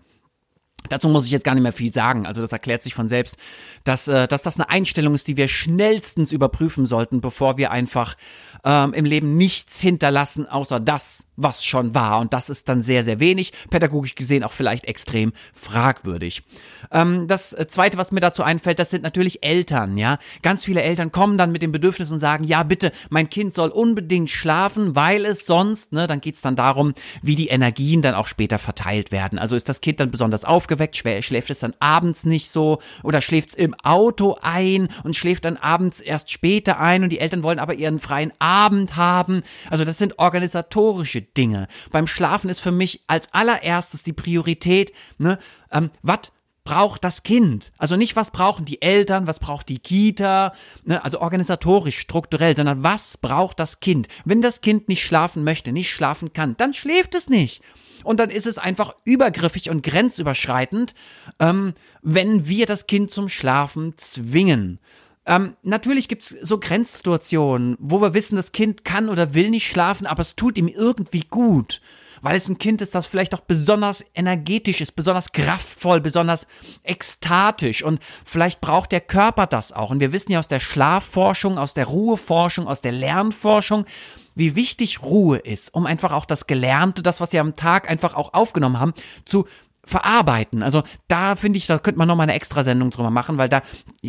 Dazu 0.89 1.09
muss 1.09 1.25
ich 1.25 1.31
jetzt 1.31 1.43
gar 1.43 1.53
nicht 1.53 1.63
mehr 1.63 1.73
viel 1.73 1.93
sagen. 1.93 2.25
Also 2.25 2.41
das 2.41 2.51
erklärt 2.51 2.83
sich 2.83 2.93
von 2.93 3.09
selbst, 3.09 3.37
dass, 3.83 4.07
äh, 4.07 4.27
dass 4.27 4.43
das 4.43 4.55
eine 4.55 4.69
Einstellung 4.69 5.15
ist, 5.15 5.27
die 5.27 5.37
wir 5.37 5.47
schnellstens 5.47 6.31
überprüfen 6.31 6.85
sollten, 6.85 7.21
bevor 7.21 7.57
wir 7.57 7.71
einfach 7.71 8.15
ähm, 8.63 8.93
im 8.93 9.05
Leben 9.05 9.37
nichts 9.37 9.79
hinterlassen, 9.79 10.47
außer 10.47 10.79
das, 10.79 11.27
was 11.35 11.65
schon 11.65 11.95
war. 11.95 12.19
Und 12.19 12.33
das 12.33 12.49
ist 12.49 12.69
dann 12.69 12.83
sehr, 12.83 13.03
sehr 13.03 13.19
wenig, 13.19 13.51
pädagogisch 13.69 14.15
gesehen 14.15 14.43
auch 14.43 14.53
vielleicht 14.53 14.85
extrem 14.85 15.33
fragwürdig. 15.53 16.43
Ähm, 16.91 17.27
das 17.27 17.53
äh, 17.53 17.67
Zweite, 17.67 17.97
was 17.97 18.11
mir 18.11 18.19
dazu 18.19 18.43
einfällt, 18.43 18.79
das 18.79 18.89
sind 18.89 19.03
natürlich 19.03 19.43
Eltern. 19.43 19.97
Ja, 19.97 20.19
Ganz 20.41 20.63
viele 20.65 20.83
Eltern 20.83 21.11
kommen 21.11 21.37
dann 21.37 21.51
mit 21.51 21.61
dem 21.61 21.71
Bedürfnis 21.71 22.11
und 22.11 22.19
sagen, 22.19 22.43
ja 22.43 22.63
bitte, 22.63 22.91
mein 23.09 23.29
Kind 23.29 23.53
soll 23.53 23.69
unbedingt 23.69 24.29
schlafen, 24.29 24.95
weil 24.95 25.25
es 25.25 25.45
sonst, 25.45 25.91
ne, 25.91 26.07
dann 26.07 26.21
geht's 26.21 26.41
dann 26.41 26.55
darum, 26.55 26.93
wie 27.21 27.35
die 27.35 27.47
Energien 27.47 28.01
dann 28.01 28.15
auch 28.15 28.27
später 28.27 28.59
verteilt 28.59 29.11
werden. 29.11 29.39
Also 29.39 29.55
ist 29.55 29.69
das 29.69 29.81
Kind 29.81 29.99
dann 29.99 30.11
besonders 30.11 30.45
aufgeweckt, 30.45 30.95
schläft 30.95 31.49
es 31.49 31.59
dann 31.59 31.73
abends 31.79 32.25
nicht 32.25 32.49
so 32.49 32.79
oder 33.03 33.21
schläft 33.21 33.49
es 33.49 33.55
im 33.55 33.73
Auto 33.83 34.37
ein 34.41 34.87
und 35.03 35.15
schläft 35.15 35.45
dann 35.45 35.57
abends 35.57 35.99
erst 35.99 36.31
später 36.31 36.79
ein 36.79 37.03
und 37.03 37.09
die 37.09 37.19
Eltern 37.19 37.43
wollen 37.43 37.59
aber 37.59 37.73
ihren 37.73 37.99
freien 37.99 38.31
Abend 38.39 38.95
haben. 38.95 39.41
Also 39.69 39.85
das 39.85 39.97
sind 39.97 40.19
organisatorische 40.19 41.24
Dinge. 41.25 41.67
Beim 41.91 42.07
Schlafen 42.07 42.49
ist 42.49 42.59
für 42.59 42.71
mich 42.71 43.03
als 43.07 43.33
allererstes 43.33 44.03
die 44.03 44.13
Priorität, 44.13 44.93
ne, 45.17 45.39
ähm, 45.71 45.91
was 46.01 46.31
braucht 46.65 47.03
das 47.03 47.23
Kind? 47.23 47.71
Also 47.77 47.95
nicht, 47.95 48.15
was 48.15 48.31
brauchen 48.31 48.65
die 48.65 48.81
Eltern, 48.81 49.27
was 49.27 49.39
braucht 49.39 49.69
die 49.69 49.79
Kita, 49.79 50.53
ne, 50.83 51.05
also 51.05 51.21
organisatorisch, 51.21 51.99
strukturell, 51.99 52.55
sondern 52.55 52.83
was 52.83 53.17
braucht 53.17 53.59
das 53.59 53.79
Kind? 53.79 54.07
Wenn 54.25 54.41
das 54.41 54.61
Kind 54.61 54.89
nicht 54.89 55.03
schlafen 55.03 55.43
möchte, 55.43 55.71
nicht 55.71 55.91
schlafen 55.91 56.33
kann, 56.33 56.57
dann 56.57 56.73
schläft 56.73 57.15
es 57.15 57.29
nicht. 57.29 57.61
Und 58.03 58.19
dann 58.19 58.29
ist 58.29 58.45
es 58.45 58.57
einfach 58.57 58.95
übergriffig 59.05 59.69
und 59.69 59.83
grenzüberschreitend, 59.83 60.95
ähm, 61.39 61.73
wenn 62.01 62.47
wir 62.47 62.65
das 62.65 62.87
Kind 62.87 63.11
zum 63.11 63.29
Schlafen 63.29 63.93
zwingen. 63.97 64.79
Ähm, 65.25 65.55
natürlich 65.63 66.07
gibt's 66.07 66.29
so 66.29 66.59
Grenzsituationen, 66.59 67.77
wo 67.79 68.01
wir 68.01 68.13
wissen, 68.13 68.35
das 68.35 68.51
Kind 68.51 68.85
kann 68.85 69.09
oder 69.09 69.33
will 69.33 69.49
nicht 69.49 69.67
schlafen, 69.67 70.05
aber 70.05 70.21
es 70.21 70.35
tut 70.35 70.57
ihm 70.57 70.67
irgendwie 70.67 71.23
gut. 71.29 71.81
Weil 72.21 72.37
es 72.37 72.47
ein 72.47 72.57
Kind 72.57 72.81
ist, 72.81 72.95
das 72.95 73.05
vielleicht 73.07 73.35
auch 73.35 73.41
besonders 73.41 74.03
energetisch 74.15 74.81
ist, 74.81 74.95
besonders 74.95 75.31
kraftvoll, 75.31 76.01
besonders 76.01 76.47
ekstatisch 76.83 77.83
und 77.83 77.99
vielleicht 78.23 78.61
braucht 78.61 78.91
der 78.91 79.01
Körper 79.01 79.47
das 79.47 79.71
auch. 79.71 79.91
Und 79.91 79.99
wir 79.99 80.11
wissen 80.11 80.31
ja 80.31 80.39
aus 80.39 80.47
der 80.47 80.59
Schlafforschung, 80.59 81.57
aus 81.57 81.73
der 81.73 81.85
Ruheforschung, 81.85 82.67
aus 82.67 82.81
der 82.81 82.93
Lernforschung, 82.93 83.85
wie 84.33 84.55
wichtig 84.55 85.01
Ruhe 85.01 85.37
ist, 85.37 85.73
um 85.73 85.85
einfach 85.85 86.11
auch 86.11 86.25
das 86.25 86.47
Gelernte, 86.47 87.03
das, 87.03 87.21
was 87.21 87.31
wir 87.31 87.41
am 87.41 87.55
Tag 87.55 87.89
einfach 87.89 88.15
auch 88.15 88.33
aufgenommen 88.33 88.79
haben, 88.79 88.93
zu 89.25 89.45
verarbeiten. 89.85 90.63
Also 90.63 90.83
da 91.07 91.35
finde 91.35 91.57
ich, 91.57 91.67
da 91.67 91.77
könnte 91.77 91.97
man 91.97 92.07
noch 92.07 92.15
mal 92.15 92.23
eine 92.23 92.33
extra 92.33 92.63
Sendung 92.63 92.91
drüber 92.91 93.09
machen, 93.09 93.37
weil 93.37 93.49
da 93.49 93.61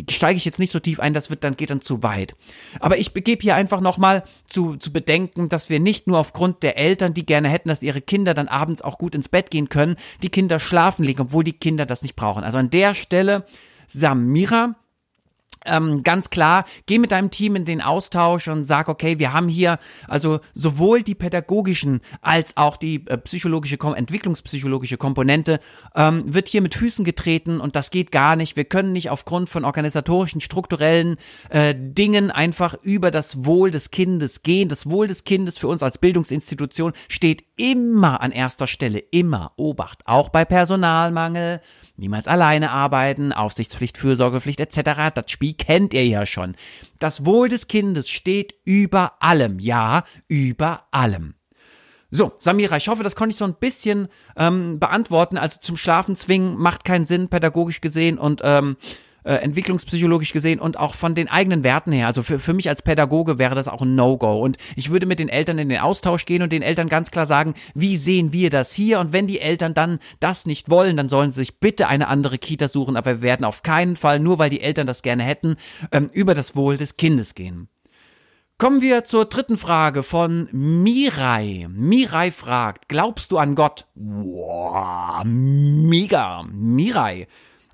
steige 0.09 0.37
ich 0.37 0.45
jetzt 0.45 0.59
nicht 0.59 0.71
so 0.71 0.79
tief 0.79 0.99
ein, 0.99 1.13
das 1.13 1.29
wird 1.29 1.43
dann 1.43 1.55
geht 1.55 1.69
dann 1.69 1.81
zu 1.81 2.03
weit. 2.03 2.35
Aber 2.79 2.97
ich 2.97 3.13
begebe 3.13 3.41
hier 3.41 3.55
einfach 3.55 3.81
noch 3.81 3.97
mal 3.97 4.23
zu 4.47 4.75
zu 4.75 4.91
bedenken, 4.91 5.49
dass 5.49 5.69
wir 5.69 5.79
nicht 5.79 6.07
nur 6.07 6.19
aufgrund 6.19 6.63
der 6.63 6.77
Eltern, 6.77 7.13
die 7.13 7.25
gerne 7.25 7.49
hätten, 7.49 7.69
dass 7.69 7.83
ihre 7.83 8.01
Kinder 8.01 8.33
dann 8.33 8.47
abends 8.47 8.81
auch 8.81 8.97
gut 8.97 9.15
ins 9.15 9.29
Bett 9.29 9.51
gehen 9.51 9.69
können, 9.69 9.95
die 10.21 10.29
Kinder 10.29 10.59
schlafen 10.59 11.03
legen, 11.03 11.21
obwohl 11.21 11.43
die 11.43 11.53
Kinder 11.53 11.85
das 11.85 12.01
nicht 12.01 12.15
brauchen. 12.15 12.43
Also 12.43 12.57
an 12.57 12.69
der 12.69 12.95
Stelle 12.95 13.45
Samira 13.87 14.75
ähm, 15.67 16.03
ganz 16.03 16.29
klar, 16.29 16.65
geh 16.85 16.99
mit 16.99 17.11
deinem 17.11 17.31
Team 17.31 17.55
in 17.55 17.65
den 17.65 17.81
Austausch 17.81 18.47
und 18.47 18.65
sag, 18.65 18.87
okay, 18.87 19.19
wir 19.19 19.33
haben 19.33 19.49
hier 19.49 19.79
also 20.07 20.39
sowohl 20.53 21.03
die 21.03 21.15
pädagogischen 21.15 22.01
als 22.21 22.57
auch 22.57 22.77
die 22.77 23.05
äh, 23.07 23.17
psychologische, 23.17 23.77
entwicklungspsychologische 23.79 24.97
Komponente 24.97 25.59
ähm, 25.95 26.23
wird 26.33 26.47
hier 26.47 26.61
mit 26.61 26.75
Füßen 26.75 27.05
getreten 27.05 27.59
und 27.59 27.75
das 27.75 27.91
geht 27.91 28.11
gar 28.11 28.35
nicht. 28.35 28.55
Wir 28.55 28.65
können 28.65 28.91
nicht 28.91 29.09
aufgrund 29.09 29.49
von 29.49 29.65
organisatorischen, 29.65 30.41
strukturellen 30.41 31.17
äh, 31.49 31.73
Dingen 31.75 32.31
einfach 32.31 32.75
über 32.81 33.11
das 33.11 33.45
Wohl 33.45 33.71
des 33.71 33.91
Kindes 33.91 34.43
gehen. 34.43 34.69
Das 34.69 34.89
Wohl 34.89 35.07
des 35.07 35.23
Kindes 35.23 35.57
für 35.57 35.67
uns 35.67 35.83
als 35.83 35.97
Bildungsinstitution 35.97 36.93
steht 37.07 37.46
immer 37.57 38.21
an 38.21 38.31
erster 38.31 38.67
Stelle, 38.67 38.99
immer. 38.99 39.51
Obacht, 39.57 39.99
auch 40.05 40.29
bei 40.29 40.45
Personalmangel 40.45 41.61
niemals 41.97 42.27
alleine 42.27 42.71
arbeiten, 42.71 43.33
Aufsichtspflicht, 43.33 43.97
Fürsorgepflicht 43.97 44.59
etc. 44.59 45.13
Das 45.13 45.29
Spiel 45.29 45.55
kennt 45.55 45.93
ihr 45.93 46.05
ja 46.05 46.25
schon. 46.25 46.55
Das 46.99 47.25
Wohl 47.25 47.49
des 47.49 47.67
Kindes 47.67 48.09
steht 48.09 48.55
über 48.63 49.13
allem, 49.19 49.59
ja, 49.59 50.03
über 50.27 50.85
allem. 50.91 51.33
So, 52.09 52.31
Samira, 52.37 52.77
ich 52.77 52.87
hoffe, 52.87 53.03
das 53.03 53.17
konnte 53.17 53.31
ich 53.31 53.37
so 53.37 53.45
ein 53.45 53.55
bisschen 53.55 54.07
ähm, 54.37 54.79
beantworten. 54.79 55.37
Also 55.37 55.59
zum 55.59 55.75
Schlafen 55.75 56.15
zwingen 56.15 56.55
macht 56.57 56.85
keinen 56.85 57.05
Sinn, 57.05 57.27
pädagogisch 57.27 57.81
gesehen 57.81 58.17
und 58.17 58.41
ähm, 58.45 58.77
äh, 59.27 59.35
entwicklungspsychologisch 59.35 60.31
gesehen 60.31 60.59
und 60.59 60.79
auch 60.79 60.95
von 60.95 61.13
den 61.13 61.29
eigenen 61.29 61.63
Werten 61.63 61.91
her. 61.91 62.07
Also 62.07 62.23
für, 62.23 62.39
für 62.39 62.53
mich 62.53 62.69
als 62.69 62.81
Pädagoge 62.81 63.37
wäre 63.37 63.55
das 63.55 63.67
auch 63.67 63.81
ein 63.81 63.95
No-Go. 63.95 64.39
Und 64.39 64.57
ich 64.75 64.89
würde 64.89 65.05
mit 65.05 65.19
den 65.19 65.27
Eltern 65.27 65.59
in 65.59 65.69
den 65.69 65.79
Austausch 65.79 66.25
gehen 66.25 66.41
und 66.41 66.51
den 66.51 66.61
Eltern 66.61 66.87
ganz 66.87 67.11
klar 67.11 67.25
sagen, 67.25 67.53
wie 67.75 67.97
sehen 67.97 68.31
wir 68.31 68.49
das 68.49 68.71
hier? 68.71 68.99
Und 68.99 69.11
wenn 69.11 69.27
die 69.27 69.41
Eltern 69.41 69.73
dann 69.73 69.99
das 70.21 70.45
nicht 70.45 70.69
wollen, 70.69 70.95
dann 70.95 71.09
sollen 71.09 71.31
sie 71.31 71.41
sich 71.41 71.59
bitte 71.59 71.87
eine 71.87 72.07
andere 72.07 72.37
Kita 72.37 72.69
suchen. 72.69 72.95
Aber 72.95 73.15
wir 73.15 73.21
werden 73.21 73.43
auf 73.43 73.63
keinen 73.63 73.97
Fall, 73.97 74.19
nur 74.19 74.39
weil 74.39 74.49
die 74.49 74.61
Eltern 74.61 74.87
das 74.87 75.01
gerne 75.01 75.23
hätten, 75.23 75.57
ähm, 75.91 76.09
über 76.13 76.33
das 76.33 76.55
Wohl 76.55 76.77
des 76.77 76.95
Kindes 76.95 77.35
gehen. 77.35 77.67
Kommen 78.57 78.81
wir 78.81 79.03
zur 79.03 79.25
dritten 79.25 79.57
Frage 79.57 80.01
von 80.01 80.47
Mirai. 80.51 81.67
Mirai 81.69 82.31
fragt, 82.31 82.87
glaubst 82.87 83.31
du 83.31 83.37
an 83.37 83.53
Gott? 83.53 83.85
Wow, 83.93 85.23
mega. 85.25 86.43
Mirai. 86.51 87.27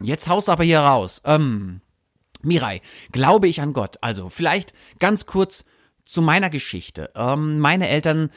Jetzt 0.04 0.28
haust 0.28 0.48
du 0.48 0.52
aber 0.52 0.64
hier 0.64 0.80
raus. 0.80 1.22
Ähm, 1.26 1.82
Mirai, 2.42 2.82
glaube 3.12 3.48
ich 3.48 3.62
an 3.62 3.74
Gott? 3.74 3.98
Also 4.02 4.30
vielleicht 4.30 4.74
ganz 5.00 5.26
kurz 5.26 5.66
zu 6.04 6.22
meiner 6.22 6.50
Geschichte. 6.50 7.10
Ähm, 7.16 7.60
meine 7.60 7.88
Eltern 7.88 8.30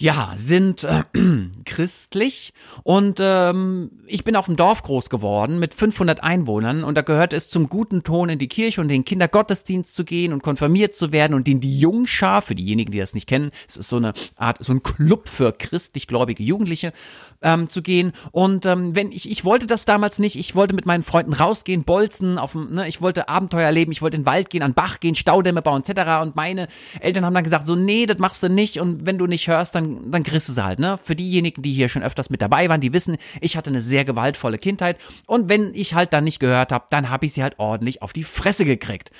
ja, 0.00 0.32
sind 0.34 0.84
äh, 0.84 1.04
christlich 1.66 2.54
und 2.84 3.18
ähm, 3.20 3.90
ich 4.06 4.24
bin 4.24 4.34
auf 4.34 4.46
dem 4.46 4.56
Dorf 4.56 4.82
groß 4.82 5.10
geworden 5.10 5.58
mit 5.58 5.74
500 5.74 6.22
Einwohnern 6.22 6.84
und 6.84 6.94
da 6.94 7.02
gehört 7.02 7.34
es 7.34 7.50
zum 7.50 7.68
guten 7.68 8.02
Ton 8.02 8.30
in 8.30 8.38
die 8.38 8.48
Kirche 8.48 8.80
und 8.80 8.88
den 8.88 9.04
Kindergottesdienst 9.04 9.94
zu 9.94 10.06
gehen 10.06 10.32
und 10.32 10.42
konfirmiert 10.42 10.96
zu 10.96 11.12
werden 11.12 11.34
und 11.34 11.46
in 11.48 11.60
die 11.60 11.78
Jungschar, 11.78 12.40
für 12.40 12.54
diejenigen, 12.54 12.92
die 12.92 12.98
das 12.98 13.12
nicht 13.12 13.28
kennen, 13.28 13.50
es 13.68 13.76
ist 13.76 13.90
so 13.90 13.96
eine 13.96 14.14
Art, 14.38 14.64
so 14.64 14.72
ein 14.72 14.82
Club 14.82 15.28
für 15.28 15.52
christlich 15.52 16.06
gläubige 16.06 16.42
Jugendliche 16.42 16.94
ähm, 17.42 17.68
zu 17.68 17.82
gehen. 17.82 18.12
Und 18.32 18.64
ähm, 18.64 18.96
wenn 18.96 19.12
ich, 19.12 19.30
ich 19.30 19.44
wollte 19.44 19.66
das 19.66 19.84
damals 19.84 20.18
nicht, 20.18 20.36
ich 20.36 20.54
wollte 20.54 20.74
mit 20.74 20.86
meinen 20.86 21.02
Freunden 21.02 21.34
rausgehen, 21.34 21.84
bolzen, 21.84 22.38
auf 22.38 22.52
dem, 22.52 22.72
ne, 22.72 22.88
ich 22.88 23.02
wollte 23.02 23.28
Abenteuer 23.28 23.64
erleben, 23.64 23.92
ich 23.92 24.00
wollte 24.00 24.16
in 24.16 24.22
den 24.22 24.26
Wald 24.26 24.48
gehen, 24.48 24.62
an 24.62 24.72
Bach 24.72 25.00
gehen, 25.00 25.14
Staudämme 25.14 25.60
bauen 25.60 25.82
etc. 25.86 26.22
und 26.22 26.36
meine 26.36 26.68
Eltern 27.00 27.26
haben 27.26 27.34
dann 27.34 27.44
gesagt, 27.44 27.66
so 27.66 27.76
nee, 27.76 28.06
das 28.06 28.16
machst 28.16 28.42
du 28.42 28.48
nicht. 28.48 28.80
Und 28.80 29.04
wenn 29.04 29.18
du 29.18 29.26
nicht 29.26 29.46
hörst, 29.46 29.74
dann 30.10 30.22
kriegst 30.22 30.48
du 30.48 30.52
sie 30.52 30.64
halt, 30.64 30.78
ne? 30.78 30.98
Für 31.02 31.16
diejenigen, 31.16 31.62
die 31.62 31.72
hier 31.72 31.88
schon 31.88 32.02
öfters 32.02 32.30
mit 32.30 32.42
dabei 32.42 32.68
waren, 32.68 32.80
die 32.80 32.92
wissen, 32.92 33.16
ich 33.40 33.56
hatte 33.56 33.70
eine 33.70 33.82
sehr 33.82 34.04
gewaltvolle 34.04 34.58
Kindheit 34.58 34.98
und 35.26 35.48
wenn 35.48 35.72
ich 35.74 35.94
halt 35.94 36.12
dann 36.12 36.24
nicht 36.24 36.40
gehört 36.40 36.72
habe, 36.72 36.86
dann 36.90 37.10
habe 37.10 37.26
ich 37.26 37.32
sie 37.32 37.42
halt 37.42 37.58
ordentlich 37.58 38.02
auf 38.02 38.12
die 38.12 38.24
Fresse 38.24 38.64
gekriegt. 38.64 39.10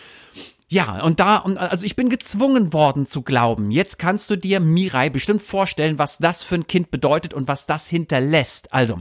Ja, 0.72 1.02
und 1.02 1.18
da, 1.18 1.38
also 1.38 1.84
ich 1.84 1.96
bin 1.96 2.10
gezwungen 2.10 2.72
worden 2.72 3.08
zu 3.08 3.22
glauben. 3.22 3.72
Jetzt 3.72 3.98
kannst 3.98 4.30
du 4.30 4.36
dir, 4.36 4.60
Mirai, 4.60 5.10
bestimmt 5.10 5.42
vorstellen, 5.42 5.98
was 5.98 6.18
das 6.18 6.44
für 6.44 6.54
ein 6.54 6.68
Kind 6.68 6.92
bedeutet 6.92 7.34
und 7.34 7.48
was 7.48 7.66
das 7.66 7.88
hinterlässt. 7.88 8.72
Also, 8.72 9.00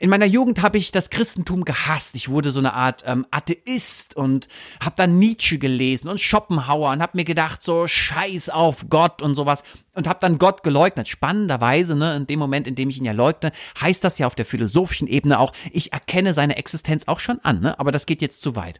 in 0.00 0.10
meiner 0.10 0.26
Jugend 0.26 0.60
habe 0.60 0.76
ich 0.76 0.92
das 0.92 1.08
Christentum 1.08 1.64
gehasst. 1.64 2.14
Ich 2.14 2.28
wurde 2.28 2.50
so 2.50 2.58
eine 2.58 2.74
Art 2.74 3.04
ähm, 3.06 3.24
Atheist 3.30 4.16
und 4.16 4.48
habe 4.84 4.96
dann 4.98 5.18
Nietzsche 5.18 5.56
gelesen 5.56 6.08
und 6.08 6.20
Schopenhauer 6.20 6.90
und 6.92 7.00
habe 7.00 7.16
mir 7.16 7.24
gedacht, 7.24 7.62
so 7.62 7.86
scheiß 7.88 8.50
auf 8.50 8.90
Gott 8.90 9.22
und 9.22 9.34
sowas. 9.34 9.62
Und 9.94 10.06
habe 10.06 10.18
dann 10.20 10.36
Gott 10.36 10.62
geleugnet. 10.62 11.08
Spannenderweise, 11.08 11.96
ne, 11.96 12.16
in 12.16 12.26
dem 12.26 12.38
Moment, 12.38 12.66
in 12.66 12.74
dem 12.74 12.90
ich 12.90 12.98
ihn 12.98 13.06
ja 13.06 13.12
leugne, 13.12 13.50
heißt 13.80 14.04
das 14.04 14.18
ja 14.18 14.26
auf 14.26 14.34
der 14.34 14.44
philosophischen 14.44 15.08
Ebene 15.08 15.40
auch, 15.40 15.54
ich 15.72 15.94
erkenne 15.94 16.34
seine 16.34 16.58
Existenz 16.58 17.04
auch 17.06 17.18
schon 17.18 17.40
an, 17.40 17.60
ne? 17.60 17.80
aber 17.80 17.92
das 17.92 18.04
geht 18.04 18.20
jetzt 18.20 18.42
zu 18.42 18.56
weit. 18.56 18.78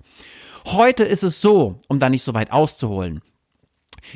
Heute 0.72 1.04
ist 1.04 1.22
es 1.22 1.40
so, 1.40 1.76
um 1.88 1.98
da 1.98 2.10
nicht 2.10 2.22
so 2.22 2.34
weit 2.34 2.52
auszuholen. 2.52 3.22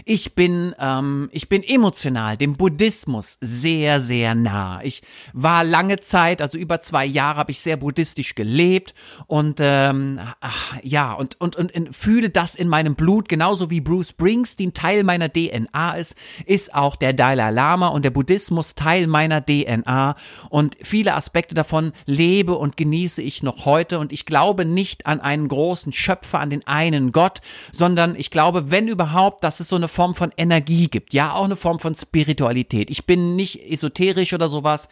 Ich 0.05 0.35
bin, 0.35 0.75
ähm, 0.79 1.29
ich 1.33 1.49
bin 1.49 1.63
emotional 1.63 2.37
dem 2.37 2.57
Buddhismus 2.57 3.39
sehr, 3.41 4.01
sehr 4.01 4.35
nah. 4.35 4.81
Ich 4.83 5.03
war 5.33 5.65
lange 5.65 6.01
Zeit, 6.01 6.43
also 6.43 6.59
über 6.59 6.81
zwei 6.81 7.05
Jahre, 7.05 7.39
habe 7.39 7.51
ich 7.51 7.61
sehr 7.61 7.77
buddhistisch 7.77 8.35
gelebt 8.35 8.95
und 9.27 9.59
ähm, 9.61 10.21
ach, 10.41 10.77
ja 10.83 11.13
und, 11.13 11.41
und 11.41 11.57
und 11.57 11.75
und 11.75 11.97
fühle 11.97 12.31
das 12.31 12.55
in 12.55 12.69
meinem 12.69 12.95
Blut, 12.95 13.29
genauso 13.29 13.71
wie 13.71 13.81
Bruce 13.81 14.11
Springsteen 14.11 14.75
Teil 14.75 15.05
meiner 15.05 15.33
DNA 15.33 15.95
ist, 15.95 16.17
ist 16.47 16.75
auch 16.75 16.97
der 16.97 17.13
Dalai 17.13 17.51
Lama 17.51 17.89
und 17.89 18.05
der 18.05 18.11
Buddhismus 18.11 18.75
Teil 18.75 19.07
meiner 19.07 19.45
DNA 19.45 20.15
und 20.51 20.77
viele 20.83 21.15
Aspekte 21.15 21.55
davon 21.55 21.93
lebe 22.07 22.55
und 22.55 22.77
genieße 22.77 23.23
ich 23.23 23.43
noch 23.43 23.65
heute 23.65 23.99
und 23.99 24.13
ich 24.13 24.27
glaube 24.27 24.65
nicht 24.65 25.07
an 25.07 25.21
einen 25.21 25.49
großen 25.49 25.93
Schöpfer, 25.93 26.41
an 26.41 26.51
den 26.51 26.67
einen 26.67 27.13
Gott, 27.13 27.41
sondern 27.73 28.15
ich 28.17 28.31
glaube, 28.31 28.71
wenn 28.71 28.89
überhaupt, 28.89 29.45
dass 29.45 29.61
es 29.61 29.69
so 29.69 29.77
eine 29.83 29.89
Form 29.89 30.15
von 30.15 30.31
Energie 30.37 30.89
gibt, 30.89 31.12
ja, 31.12 31.33
auch 31.33 31.45
eine 31.45 31.57
Form 31.57 31.79
von 31.79 31.95
Spiritualität. 31.95 32.91
Ich 32.91 33.05
bin 33.05 33.37
nicht 33.37 33.61
esoterisch 33.71 34.33
oder 34.33 34.49
sowas, 34.49 34.89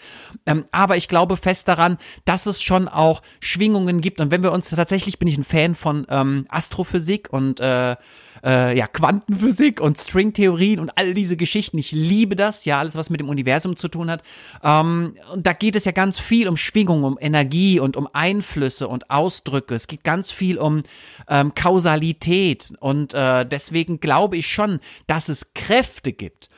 ähm, 0.47 0.65
aber 0.73 0.97
ich 0.97 1.09
glaube 1.09 1.37
fest 1.37 1.69
daran, 1.69 1.99
dass 2.25 2.47
es 2.47 2.61
schon 2.61 2.89
auch 2.89 3.23
Schwingungen 3.41 4.01
gibt. 4.01 4.21
Und 4.21 4.31
wenn 4.31 4.43
wir 4.43 4.53
uns 4.53 4.71
tatsächlich, 4.71 5.19
bin 5.19 5.29
ich 5.29 5.39
ein 5.39 5.45
Fan 5.45 5.75
von 5.75 6.07
ähm, 6.11 6.47
Astrophysik 6.49 7.33
und 7.33 7.61
äh, 7.61 7.97
äh, 8.45 8.77
ja, 8.77 8.87
Quantenphysik 8.87 9.81
und 9.81 9.99
Stringtheorien 9.99 10.81
und 10.81 10.91
all 10.97 11.15
diese 11.15 11.37
Geschichten. 11.37 11.79
Ich 11.79 11.93
liebe 11.93 12.37
das, 12.37 12.65
ja, 12.65 12.79
alles, 12.79 12.97
was 12.97 13.11
mit 13.11 13.21
dem 13.21 13.29
Universum 13.29 13.77
zu 13.77 13.89
tun 13.89 14.11
hat. 14.11 14.23
Ähm, 14.63 15.15
und 15.33 15.47
da 15.47 15.53
geht 15.53 15.77
es 15.77 15.85
ja 15.85 15.93
ganz 15.93 16.19
viel 16.19 16.49
um 16.49 16.57
Schwingung, 16.57 17.05
um 17.05 17.19
Energie 17.21 17.81
und 17.81 17.97
um 17.97 18.09
Einflüsse 18.13 18.89
und 18.89 19.11
Ausdrücke. 19.11 19.75
Es 19.75 19.87
geht 19.87 20.05
ganz 20.05 20.33
viel 20.33 20.59
um 20.59 20.83
ähm, 21.29 21.55
Kausalität. 21.55 22.73
Und 22.81 23.15
äh, 23.15 23.45
deswegen 23.47 24.01
glaube 24.01 24.37
ich 24.37 24.53
schon, 24.53 24.81
dass 25.07 25.29
es 25.29 25.53
Kräfte 25.55 26.13
gibt. 26.13 26.49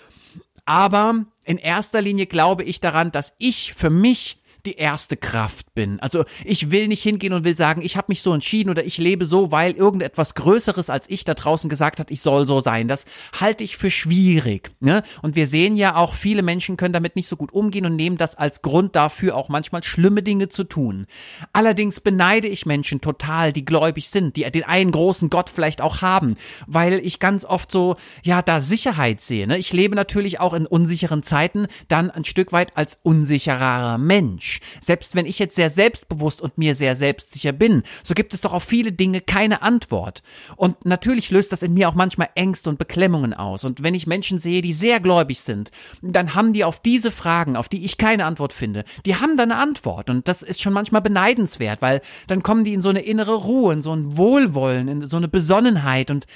Aber 0.64 1.24
in 1.44 1.58
erster 1.58 2.00
Linie 2.00 2.26
glaube 2.26 2.62
ich 2.62 2.80
daran, 2.80 3.10
dass 3.12 3.34
ich 3.38 3.74
für 3.74 3.90
mich 3.90 4.41
die 4.66 4.76
erste 4.76 5.16
Kraft 5.16 5.74
bin. 5.74 5.98
Also 6.00 6.24
ich 6.44 6.70
will 6.70 6.88
nicht 6.88 7.02
hingehen 7.02 7.32
und 7.32 7.44
will 7.44 7.56
sagen, 7.56 7.82
ich 7.82 7.96
habe 7.96 8.06
mich 8.08 8.22
so 8.22 8.32
entschieden 8.32 8.70
oder 8.70 8.84
ich 8.84 8.98
lebe 8.98 9.26
so, 9.26 9.50
weil 9.50 9.72
irgendetwas 9.72 10.34
Größeres 10.34 10.90
als 10.90 11.10
ich 11.10 11.24
da 11.24 11.34
draußen 11.34 11.68
gesagt 11.68 12.00
hat, 12.00 12.10
ich 12.10 12.20
soll 12.20 12.46
so 12.46 12.60
sein. 12.60 12.88
Das 12.88 13.04
halte 13.40 13.64
ich 13.64 13.76
für 13.76 13.90
schwierig. 13.90 14.72
Ne? 14.80 15.02
Und 15.22 15.36
wir 15.36 15.46
sehen 15.46 15.76
ja 15.76 15.96
auch, 15.96 16.14
viele 16.14 16.42
Menschen 16.42 16.76
können 16.76 16.92
damit 16.92 17.16
nicht 17.16 17.28
so 17.28 17.36
gut 17.36 17.52
umgehen 17.52 17.86
und 17.86 17.96
nehmen 17.96 18.16
das 18.16 18.36
als 18.36 18.62
Grund 18.62 18.94
dafür, 18.94 19.36
auch 19.36 19.48
manchmal 19.48 19.82
schlimme 19.82 20.22
Dinge 20.22 20.48
zu 20.48 20.64
tun. 20.64 21.06
Allerdings 21.52 22.00
beneide 22.00 22.48
ich 22.48 22.66
Menschen 22.66 23.00
total, 23.00 23.52
die 23.52 23.64
gläubig 23.64 24.08
sind, 24.10 24.36
die 24.36 24.50
den 24.50 24.64
einen 24.64 24.90
großen 24.90 25.30
Gott 25.30 25.50
vielleicht 25.50 25.80
auch 25.80 26.02
haben, 26.02 26.36
weil 26.66 26.94
ich 26.94 27.18
ganz 27.18 27.44
oft 27.44 27.70
so, 27.72 27.96
ja, 28.22 28.42
da 28.42 28.60
Sicherheit 28.60 29.20
sehe. 29.20 29.46
Ne? 29.46 29.58
Ich 29.58 29.72
lebe 29.72 29.96
natürlich 29.96 30.40
auch 30.40 30.54
in 30.54 30.66
unsicheren 30.66 31.22
Zeiten 31.22 31.66
dann 31.88 32.10
ein 32.10 32.24
Stück 32.24 32.52
weit 32.52 32.76
als 32.76 32.98
unsicherer 33.02 33.98
Mensch. 33.98 34.51
Mensch. 34.52 34.60
Selbst 34.80 35.14
wenn 35.14 35.26
ich 35.26 35.38
jetzt 35.38 35.56
sehr 35.56 35.70
selbstbewusst 35.70 36.40
und 36.40 36.58
mir 36.58 36.74
sehr 36.74 36.96
selbstsicher 36.96 37.52
bin, 37.52 37.82
so 38.02 38.14
gibt 38.14 38.34
es 38.34 38.40
doch 38.40 38.52
auf 38.52 38.64
viele 38.64 38.92
Dinge 38.92 39.20
keine 39.20 39.62
Antwort. 39.62 40.22
Und 40.56 40.84
natürlich 40.84 41.30
löst 41.30 41.52
das 41.52 41.62
in 41.62 41.74
mir 41.74 41.88
auch 41.88 41.94
manchmal 41.94 42.28
Ängste 42.34 42.70
und 42.70 42.78
Beklemmungen 42.78 43.34
aus. 43.34 43.64
Und 43.64 43.82
wenn 43.82 43.94
ich 43.94 44.06
Menschen 44.06 44.38
sehe, 44.38 44.62
die 44.62 44.72
sehr 44.72 45.00
gläubig 45.00 45.40
sind, 45.40 45.70
dann 46.02 46.34
haben 46.34 46.52
die 46.52 46.64
auf 46.64 46.80
diese 46.80 47.10
Fragen, 47.10 47.56
auf 47.56 47.68
die 47.68 47.84
ich 47.84 47.98
keine 47.98 48.24
Antwort 48.24 48.52
finde, 48.52 48.84
die 49.06 49.16
haben 49.16 49.36
dann 49.36 49.52
eine 49.52 49.60
Antwort. 49.60 50.10
Und 50.10 50.28
das 50.28 50.42
ist 50.42 50.60
schon 50.60 50.72
manchmal 50.72 51.02
beneidenswert, 51.02 51.82
weil 51.82 52.00
dann 52.26 52.42
kommen 52.42 52.64
die 52.64 52.74
in 52.74 52.82
so 52.82 52.88
eine 52.88 53.00
innere 53.00 53.34
Ruhe, 53.34 53.72
in 53.72 53.82
so 53.82 53.94
ein 53.94 54.16
Wohlwollen, 54.16 54.88
in 54.88 55.06
so 55.06 55.16
eine 55.16 55.28
Besonnenheit 55.28 56.10
und 56.10 56.26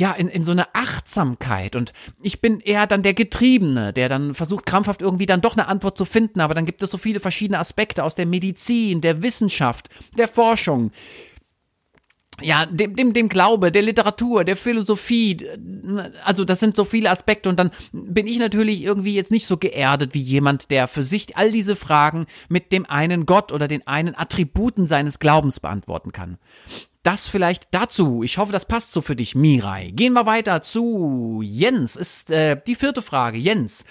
ja, 0.00 0.12
in, 0.12 0.28
in 0.28 0.44
so 0.44 0.52
eine 0.52 0.74
Achtsamkeit. 0.74 1.76
Und 1.76 1.92
ich 2.22 2.40
bin 2.40 2.60
eher 2.60 2.86
dann 2.86 3.02
der 3.02 3.12
Getriebene, 3.12 3.92
der 3.92 4.08
dann 4.08 4.32
versucht, 4.32 4.64
krampfhaft 4.64 5.02
irgendwie 5.02 5.26
dann 5.26 5.42
doch 5.42 5.52
eine 5.52 5.68
Antwort 5.68 5.98
zu 5.98 6.06
finden. 6.06 6.40
Aber 6.40 6.54
dann 6.54 6.64
gibt 6.64 6.82
es 6.82 6.90
so 6.90 6.96
viele 6.96 7.20
verschiedene 7.20 7.58
Aspekte 7.58 8.02
aus 8.02 8.14
der 8.14 8.24
Medizin, 8.24 9.02
der 9.02 9.22
Wissenschaft, 9.22 9.90
der 10.16 10.26
Forschung, 10.26 10.90
ja, 12.40 12.64
dem, 12.64 12.96
dem, 12.96 13.12
dem 13.12 13.28
Glaube, 13.28 13.70
der 13.70 13.82
Literatur, 13.82 14.44
der 14.44 14.56
Philosophie, 14.56 15.36
also 16.24 16.46
das 16.46 16.60
sind 16.60 16.76
so 16.76 16.86
viele 16.86 17.10
Aspekte 17.10 17.50
und 17.50 17.58
dann 17.58 17.70
bin 17.92 18.26
ich 18.26 18.38
natürlich 18.38 18.82
irgendwie 18.82 19.14
jetzt 19.14 19.30
nicht 19.30 19.46
so 19.46 19.58
geerdet 19.58 20.14
wie 20.14 20.22
jemand, 20.22 20.70
der 20.70 20.88
für 20.88 21.02
sich 21.02 21.36
all 21.36 21.52
diese 21.52 21.76
Fragen 21.76 22.24
mit 22.48 22.72
dem 22.72 22.86
einen 22.86 23.26
Gott 23.26 23.52
oder 23.52 23.68
den 23.68 23.86
einen 23.86 24.16
Attributen 24.16 24.86
seines 24.86 25.18
Glaubens 25.18 25.60
beantworten 25.60 26.12
kann. 26.12 26.38
Das 27.02 27.28
vielleicht 27.28 27.68
dazu. 27.70 28.22
Ich 28.22 28.36
hoffe, 28.36 28.52
das 28.52 28.66
passt 28.66 28.92
so 28.92 29.00
für 29.00 29.16
dich, 29.16 29.34
Mirai. 29.34 29.90
Gehen 29.92 30.12
wir 30.12 30.26
weiter 30.26 30.60
zu 30.60 31.40
Jens. 31.42 31.96
Ist 31.96 32.30
äh, 32.30 32.60
die 32.66 32.74
vierte 32.74 33.00
Frage. 33.00 33.38
Jens, 33.38 33.84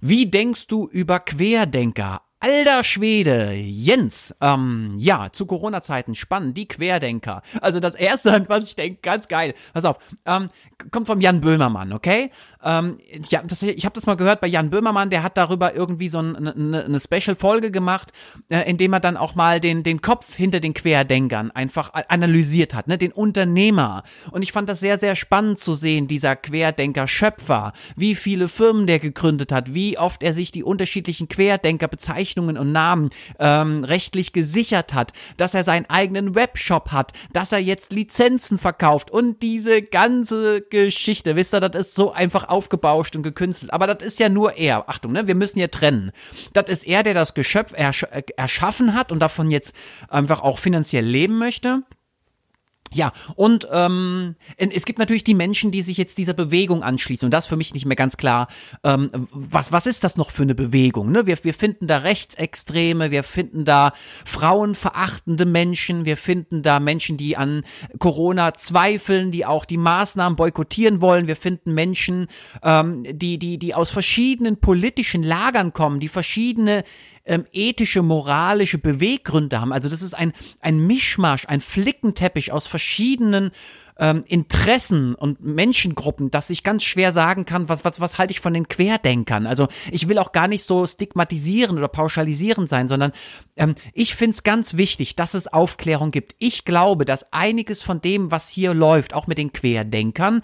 wie 0.00 0.26
denkst 0.30 0.66
du 0.66 0.86
über 0.86 1.20
Querdenker? 1.20 2.20
Alter 2.42 2.84
Schwede, 2.84 3.52
Jens, 3.52 4.34
ähm, 4.40 4.94
ja, 4.96 5.28
zu 5.30 5.44
Corona-Zeiten 5.44 6.14
spannend, 6.14 6.56
die 6.56 6.66
Querdenker. 6.66 7.42
Also 7.60 7.80
das 7.80 7.94
erste, 7.94 8.32
an 8.32 8.46
was 8.48 8.64
ich 8.64 8.76
denke, 8.76 9.00
ganz 9.02 9.28
geil. 9.28 9.52
Pass 9.74 9.84
auf, 9.84 9.98
ähm, 10.24 10.48
kommt 10.90 11.06
vom 11.06 11.20
Jan 11.20 11.42
Böhmermann, 11.42 11.92
okay? 11.92 12.30
Ähm, 12.62 12.98
ja, 13.30 13.42
das, 13.42 13.62
ich 13.62 13.84
habe 13.84 13.94
das 13.94 14.06
mal 14.06 14.16
gehört 14.16 14.40
bei 14.40 14.46
Jan 14.46 14.70
Böhmermann, 14.70 15.10
der 15.10 15.22
hat 15.22 15.36
darüber 15.36 15.74
irgendwie 15.74 16.08
so 16.08 16.18
eine, 16.18 16.52
eine, 16.54 16.84
eine 16.84 17.00
Special-Folge 17.00 17.70
gemacht, 17.70 18.12
äh, 18.50 18.68
indem 18.68 18.92
er 18.92 19.00
dann 19.00 19.16
auch 19.16 19.34
mal 19.34 19.60
den, 19.60 19.82
den 19.82 20.02
Kopf 20.02 20.34
hinter 20.34 20.60
den 20.60 20.74
Querdenkern 20.74 21.50
einfach 21.50 21.90
analysiert 22.08 22.74
hat, 22.74 22.86
ne, 22.86 22.98
den 22.98 23.12
Unternehmer. 23.12 24.02
Und 24.30 24.42
ich 24.42 24.52
fand 24.52 24.68
das 24.68 24.80
sehr, 24.80 24.98
sehr 24.98 25.16
spannend 25.16 25.58
zu 25.58 25.72
sehen, 25.72 26.06
dieser 26.06 26.36
Querdenker-Schöpfer, 26.36 27.72
wie 27.96 28.14
viele 28.14 28.48
Firmen 28.48 28.86
der 28.86 28.98
gegründet 28.98 29.52
hat, 29.52 29.72
wie 29.72 29.96
oft 29.96 30.22
er 30.22 30.34
sich 30.34 30.52
die 30.52 30.64
unterschiedlichen 30.64 31.28
Querdenker-Bezeichnungen 31.28 32.58
und 32.58 32.72
Namen 32.72 33.10
ähm, 33.38 33.84
rechtlich 33.84 34.32
gesichert 34.32 34.92
hat, 34.92 35.12
dass 35.38 35.54
er 35.54 35.64
seinen 35.64 35.86
eigenen 35.86 36.34
Webshop 36.34 36.92
hat, 36.92 37.12
dass 37.32 37.52
er 37.52 37.58
jetzt 37.58 37.92
Lizenzen 37.92 38.58
verkauft 38.58 39.10
und 39.10 39.42
diese 39.42 39.82
ganze 39.82 40.60
Geschichte, 40.60 41.36
wisst 41.36 41.54
ihr, 41.54 41.60
das 41.60 41.88
ist 41.88 41.94
so 41.94 42.12
einfach 42.12 42.49
aufgebauscht 42.50 43.16
und 43.16 43.22
gekünstelt. 43.22 43.72
Aber 43.72 43.86
das 43.86 44.06
ist 44.06 44.18
ja 44.18 44.28
nur 44.28 44.56
er. 44.56 44.88
Achtung, 44.88 45.12
ne? 45.12 45.26
Wir 45.26 45.34
müssen 45.34 45.58
hier 45.58 45.70
trennen. 45.70 46.12
Das 46.52 46.68
ist 46.68 46.86
er, 46.86 47.02
der 47.02 47.14
das 47.14 47.34
Geschöpf 47.34 47.72
ersch 47.74 48.06
erschaffen 48.36 48.94
hat 48.94 49.12
und 49.12 49.20
davon 49.20 49.50
jetzt 49.50 49.72
einfach 50.08 50.42
auch 50.42 50.58
finanziell 50.58 51.04
leben 51.04 51.38
möchte. 51.38 51.82
Ja, 52.92 53.12
und 53.36 53.68
ähm, 53.70 54.34
es 54.56 54.84
gibt 54.84 54.98
natürlich 54.98 55.22
die 55.22 55.34
Menschen, 55.34 55.70
die 55.70 55.82
sich 55.82 55.96
jetzt 55.96 56.18
dieser 56.18 56.32
Bewegung 56.32 56.82
anschließen. 56.82 57.26
Und 57.26 57.30
das 57.30 57.44
ist 57.44 57.48
für 57.48 57.56
mich 57.56 57.72
nicht 57.72 57.86
mehr 57.86 57.96
ganz 57.96 58.16
klar. 58.16 58.48
Ähm, 58.82 59.08
was, 59.30 59.70
was 59.70 59.86
ist 59.86 60.02
das 60.02 60.16
noch 60.16 60.30
für 60.32 60.42
eine 60.42 60.56
Bewegung? 60.56 61.12
Ne? 61.12 61.26
Wir, 61.26 61.38
wir 61.42 61.54
finden 61.54 61.86
da 61.86 61.98
Rechtsextreme, 61.98 63.12
wir 63.12 63.22
finden 63.22 63.64
da 63.64 63.92
frauenverachtende 64.24 65.46
Menschen, 65.46 66.04
wir 66.04 66.16
finden 66.16 66.64
da 66.64 66.80
Menschen, 66.80 67.16
die 67.16 67.36
an 67.36 67.62
Corona 68.00 68.54
zweifeln, 68.54 69.30
die 69.30 69.46
auch 69.46 69.64
die 69.64 69.78
Maßnahmen 69.78 70.34
boykottieren 70.34 71.00
wollen. 71.00 71.28
Wir 71.28 71.36
finden 71.36 71.74
Menschen, 71.74 72.26
ähm, 72.64 73.04
die, 73.08 73.38
die, 73.38 73.58
die 73.58 73.72
aus 73.72 73.92
verschiedenen 73.92 74.60
politischen 74.60 75.22
Lagern 75.22 75.72
kommen, 75.72 76.00
die 76.00 76.08
verschiedene 76.08 76.82
ähm, 77.24 77.46
ethische, 77.52 78.02
moralische 78.02 78.78
Beweggründe 78.78 79.60
haben. 79.60 79.72
Also 79.72 79.88
das 79.88 80.02
ist 80.02 80.14
ein, 80.14 80.32
ein 80.60 80.86
Mischmasch, 80.86 81.46
ein 81.46 81.60
Flickenteppich 81.60 82.52
aus 82.52 82.66
verschiedenen 82.66 83.50
ähm, 84.00 84.24
Interessen 84.26 85.14
und 85.14 85.44
Menschengruppen, 85.44 86.30
dass 86.30 86.50
ich 86.50 86.64
ganz 86.64 86.82
schwer 86.82 87.12
sagen 87.12 87.44
kann, 87.44 87.68
was, 87.68 87.84
was, 87.84 88.00
was 88.00 88.18
halte 88.18 88.32
ich 88.32 88.40
von 88.40 88.54
den 88.54 88.66
Querdenkern. 88.66 89.46
Also 89.46 89.68
ich 89.92 90.08
will 90.08 90.18
auch 90.18 90.32
gar 90.32 90.48
nicht 90.48 90.64
so 90.64 90.86
stigmatisieren 90.86 91.76
oder 91.76 91.88
pauschalisieren 91.88 92.66
sein, 92.66 92.88
sondern 92.88 93.12
ähm, 93.56 93.74
ich 93.92 94.14
finde 94.14 94.34
es 94.34 94.42
ganz 94.42 94.76
wichtig, 94.76 95.16
dass 95.16 95.34
es 95.34 95.46
Aufklärung 95.46 96.10
gibt. 96.10 96.34
Ich 96.38 96.64
glaube, 96.64 97.04
dass 97.04 97.30
einiges 97.32 97.82
von 97.82 98.00
dem, 98.00 98.30
was 98.30 98.48
hier 98.48 98.72
läuft, 98.72 99.14
auch 99.14 99.26
mit 99.26 99.36
den 99.36 99.52
Querdenkern, 99.52 100.42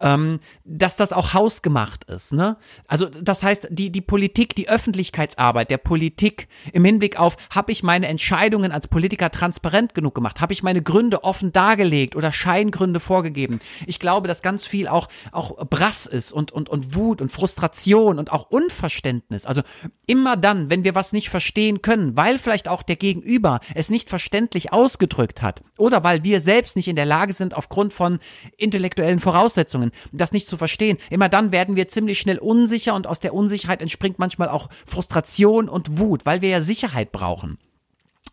ähm, 0.00 0.40
dass 0.64 0.96
das 0.96 1.12
auch 1.12 1.34
hausgemacht 1.34 2.04
ist. 2.04 2.32
Ne? 2.32 2.56
Also 2.88 3.06
das 3.08 3.42
heißt, 3.42 3.68
die, 3.70 3.92
die 3.92 4.00
Politik, 4.00 4.56
die 4.56 4.70
Öffentlichkeitsarbeit 4.70 5.70
der 5.70 5.78
Politik 5.78 6.48
im 6.72 6.86
Hinblick 6.86 7.20
auf, 7.20 7.36
habe 7.50 7.70
ich 7.70 7.82
meine 7.82 8.08
Entscheidungen 8.08 8.72
als 8.72 8.88
Politiker 8.88 9.30
transparent 9.30 9.94
genug 9.94 10.14
gemacht? 10.14 10.40
Habe 10.40 10.54
ich 10.54 10.62
meine 10.62 10.82
Gründe 10.82 11.22
offen 11.22 11.52
dargelegt 11.52 12.16
oder 12.16 12.32
Scheingründe 12.32 12.93
Gründe 12.94 13.00
vorgegeben. 13.00 13.60
Ich 13.86 13.98
glaube, 13.98 14.28
dass 14.28 14.42
ganz 14.42 14.66
viel 14.66 14.88
auch, 14.88 15.08
auch 15.32 15.66
Brass 15.66 16.06
ist 16.06 16.32
und, 16.32 16.52
und, 16.52 16.68
und 16.68 16.94
Wut 16.94 17.20
und 17.20 17.32
Frustration 17.32 18.18
und 18.18 18.30
auch 18.32 18.50
Unverständnis. 18.50 19.46
Also 19.46 19.62
immer 20.06 20.36
dann, 20.36 20.70
wenn 20.70 20.84
wir 20.84 20.94
was 20.94 21.12
nicht 21.12 21.28
verstehen 21.28 21.82
können, 21.82 22.16
weil 22.16 22.38
vielleicht 22.38 22.68
auch 22.68 22.82
der 22.82 22.96
Gegenüber 22.96 23.60
es 23.74 23.90
nicht 23.90 24.08
verständlich 24.08 24.72
ausgedrückt 24.72 25.42
hat 25.42 25.62
oder 25.76 26.04
weil 26.04 26.22
wir 26.22 26.40
selbst 26.40 26.76
nicht 26.76 26.88
in 26.88 26.96
der 26.96 27.06
Lage 27.06 27.32
sind, 27.32 27.54
aufgrund 27.54 27.92
von 27.92 28.20
intellektuellen 28.56 29.20
Voraussetzungen 29.20 29.90
das 30.12 30.32
nicht 30.32 30.48
zu 30.48 30.56
verstehen, 30.56 30.98
immer 31.10 31.28
dann 31.28 31.52
werden 31.52 31.76
wir 31.76 31.88
ziemlich 31.88 32.18
schnell 32.20 32.38
unsicher 32.38 32.94
und 32.94 33.06
aus 33.06 33.20
der 33.20 33.34
Unsicherheit 33.34 33.82
entspringt 33.82 34.18
manchmal 34.18 34.48
auch 34.48 34.68
Frustration 34.86 35.68
und 35.68 35.98
Wut, 35.98 36.24
weil 36.26 36.42
wir 36.42 36.50
ja 36.50 36.62
Sicherheit 36.62 37.10
brauchen. 37.10 37.58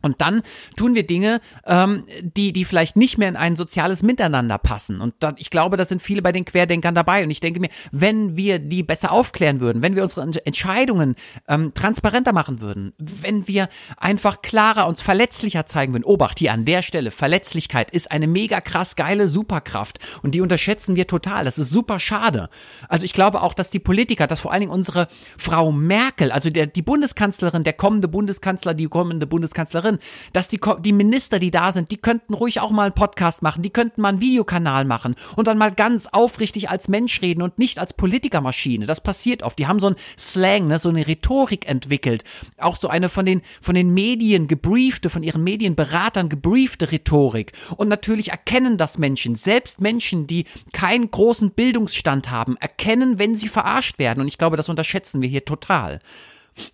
Und 0.02 0.22
dann 0.22 0.42
tun 0.76 0.96
wir 0.96 1.06
Dinge, 1.06 1.42
ähm, 1.66 2.04
die, 2.22 2.54
die 2.54 2.66
vielleicht 2.66 2.96
nicht 2.96 3.18
mehr 3.18 3.30
in 3.30 3.36
ein 3.36 3.56
soziales 3.56 4.04
Miteinander 4.04 4.58
passen. 4.58 5.02
Und 5.02 5.16
da, 5.20 5.34
ich 5.38 5.50
glaube, 5.50 5.78
da 5.78 5.86
sind 5.86 6.02
viele 6.02 6.22
bei 6.22 6.32
den 6.32 6.46
Querdenkern 6.46 6.96
dabei. 6.96 7.24
Und 7.24 7.32
ich 7.32 7.40
denke 7.40 7.60
mir, 7.60 7.70
wenn 7.92 8.38
wir 8.38 8.60
die 8.60 8.84
besser 8.84 9.12
aufklären 9.12 9.60
würden, 9.60 9.82
wenn 9.82 9.96
wir 9.96 10.04
unsere 10.04 10.46
Entscheidungen 10.46 11.16
ähm, 11.48 11.74
transparenter 11.74 12.34
machen 12.34 12.62
würden, 12.62 12.94
wenn 12.98 13.48
wir 13.48 13.70
einfach 13.98 14.42
klarer 14.42 14.88
uns 14.88 15.02
verletzlicher 15.02 15.66
zeigen 15.66 15.94
würden. 15.94 16.04
Obacht, 16.04 16.40
hier 16.40 16.54
an 16.54 16.66
der 16.66 16.82
Stelle, 16.82 17.12
Verletzlichkeit 17.12 17.92
ist 17.92 18.12
eine 18.12 18.28
mega 18.28 18.62
krass 18.62 18.96
geile 18.96 19.28
Superkraft. 19.28 20.00
Und 20.22 20.36
die 20.36 20.42
unterschätzen 20.42 20.96
wir 20.96 21.08
total. 21.08 21.46
Das 21.46 21.58
ist 21.58 21.70
super 21.70 22.00
schade. 22.00 22.50
Also 22.88 23.06
ich 23.06 23.14
glaube 23.14 23.42
auch, 23.42 23.54
dass 23.54 23.70
die 23.70 23.80
Politiker, 23.80 24.28
dass 24.28 24.42
vor 24.42 24.52
allen 24.52 24.62
Dingen 24.62 24.72
unsere 24.72 25.08
Frau 25.38 25.72
Merkel, 25.72 26.32
also 26.32 26.50
der, 26.50 26.68
die 26.68 26.82
Bundeskanzlerin, 26.82 27.64
der 27.64 27.74
kommende 27.74 28.08
Bundeskanzler, 28.08 28.74
die 28.74 28.88
kommende 28.88 29.28
Bundeskanzlerin, 29.28 29.91
drin, 29.92 30.00
dass 30.34 30.48
die, 30.48 30.60
die 30.80 30.94
Minister, 30.94 31.40
die 31.40 31.52
da 31.52 31.72
sind, 31.72 31.92
die 31.92 31.98
könnten 31.98 32.34
ruhig 32.34 32.60
auch 32.60 32.72
mal 32.72 32.84
einen 32.84 32.94
Podcast 32.94 33.42
machen, 33.42 33.62
die 33.62 33.70
könnten 33.70 34.02
mal 34.02 34.10
einen 34.10 34.22
Videokanal 34.22 34.86
machen 34.86 35.16
und 35.36 35.48
dann 35.48 35.58
mal 35.58 35.72
ganz 35.72 36.08
aufrichtig 36.08 36.70
als 36.70 36.88
Mensch 36.88 37.22
reden 37.22 37.42
und 37.42 37.60
nicht 37.60 37.80
als 37.80 37.94
Politikermaschine. 37.94 38.86
Das 38.86 39.02
passiert 39.02 39.44
oft. 39.44 39.60
Die 39.60 39.68
haben 39.68 39.80
so 39.80 39.88
ein 39.88 39.96
Slang, 40.18 40.68
ne, 40.68 40.80
so 40.80 40.90
eine 40.90 41.08
Rhetorik 41.08 41.68
entwickelt. 41.68 42.24
Auch 42.58 42.78
so 42.78 42.88
eine 42.88 43.10
von 43.10 43.26
den, 43.26 43.42
von 43.62 43.76
den 43.76 43.94
Medien 43.94 44.48
gebriefte, 44.48 45.10
von 45.10 45.24
ihren 45.24 45.44
Medienberatern 45.44 46.30
gebriefte 46.30 46.92
Rhetorik. 46.92 47.54
Und 47.78 47.88
natürlich 47.88 48.30
erkennen 48.32 48.78
das 48.78 48.98
Menschen, 48.98 49.36
selbst 49.36 49.82
Menschen, 49.82 50.28
die 50.28 50.46
keinen 50.74 51.10
großen 51.10 51.52
Bildungsstand 51.52 52.30
haben, 52.30 52.58
erkennen, 52.58 53.20
wenn 53.20 53.36
sie 53.36 53.48
verarscht 53.48 54.00
werden. 54.00 54.22
Und 54.22 54.28
ich 54.28 54.38
glaube, 54.38 54.58
das 54.58 54.70
unterschätzen 54.70 55.22
wir 55.22 55.30
hier 55.30 55.46
total. 55.46 56.00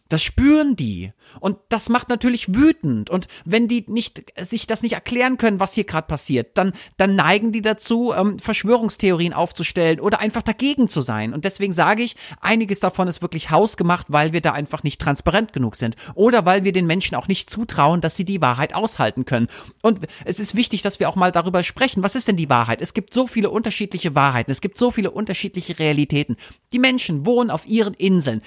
Das 0.10 0.24
spüren 0.24 0.76
die. 0.76 1.12
Und 1.40 1.58
das 1.70 1.90
macht 1.90 2.10
natürlich 2.10 2.56
wütend. 2.56 3.10
Und 3.10 3.28
wenn 3.46 3.68
die 3.68 3.84
nicht, 3.88 4.34
sich 4.40 4.66
das 4.66 4.82
nicht 4.82 4.94
erklären 4.94 5.38
können, 5.38 5.60
was 5.60 5.74
hier 5.74 5.84
gerade 5.84 6.08
passiert, 6.08 6.58
dann, 6.58 6.72
dann 6.96 7.16
neigen 7.16 7.52
die 7.52 7.62
dazu, 7.62 8.14
ähm, 8.16 8.40
Verschwörungstheorien 8.40 9.34
aufzustellen 9.34 10.00
oder 10.00 10.20
einfach 10.20 10.42
dagegen 10.42 10.88
zu 10.88 11.02
sein. 11.02 11.34
Und 11.34 11.46
deswegen 11.46 11.74
sage 11.74 12.04
ich, 12.04 12.16
einiges 12.40 12.80
davon 12.80 13.08
ist 13.08 13.22
wirklich 13.22 13.52
hausgemacht, 13.52 14.08
weil 14.10 14.34
wir 14.34 14.42
da 14.42 14.54
einfach 14.54 14.84
nicht 14.84 15.02
transparent 15.02 15.54
genug 15.54 15.76
sind. 15.76 15.96
Oder 16.16 16.46
weil 16.46 16.64
wir 16.64 16.72
den 16.72 16.88
Menschen 16.88 17.16
auch 17.16 17.28
nicht 17.28 17.50
zutrauen, 17.50 18.02
dass 18.02 18.16
sie 18.16 18.26
die 18.26 18.42
Wahrheit 18.42 18.74
aushalten 18.74 19.26
können. 19.26 19.48
Und 19.82 20.00
es 20.26 20.40
ist 20.40 20.56
wichtig, 20.56 20.82
dass 20.82 21.00
wir 21.00 21.10
auch 21.10 21.16
mal 21.16 21.32
darüber 21.32 21.64
sprechen. 21.64 22.04
Was 22.04 22.16
ist 22.16 22.28
denn 22.28 22.38
die 22.38 22.50
Wahrheit? 22.50 22.82
Es 22.82 22.94
gibt 22.94 23.14
so 23.14 23.28
viele 23.28 23.50
unterschiedliche 23.50 24.16
Wahrheiten. 24.16 24.52
Es 24.52 24.62
gibt 24.62 24.78
so 24.78 24.92
viele 24.92 25.12
unterschiedliche 25.12 25.78
Realitäten. 25.78 26.38
Die 26.72 26.80
Menschen 26.80 27.26
wohnen 27.26 27.52
auf 27.52 27.68
ihren 27.68 27.94
Inseln 27.94 28.42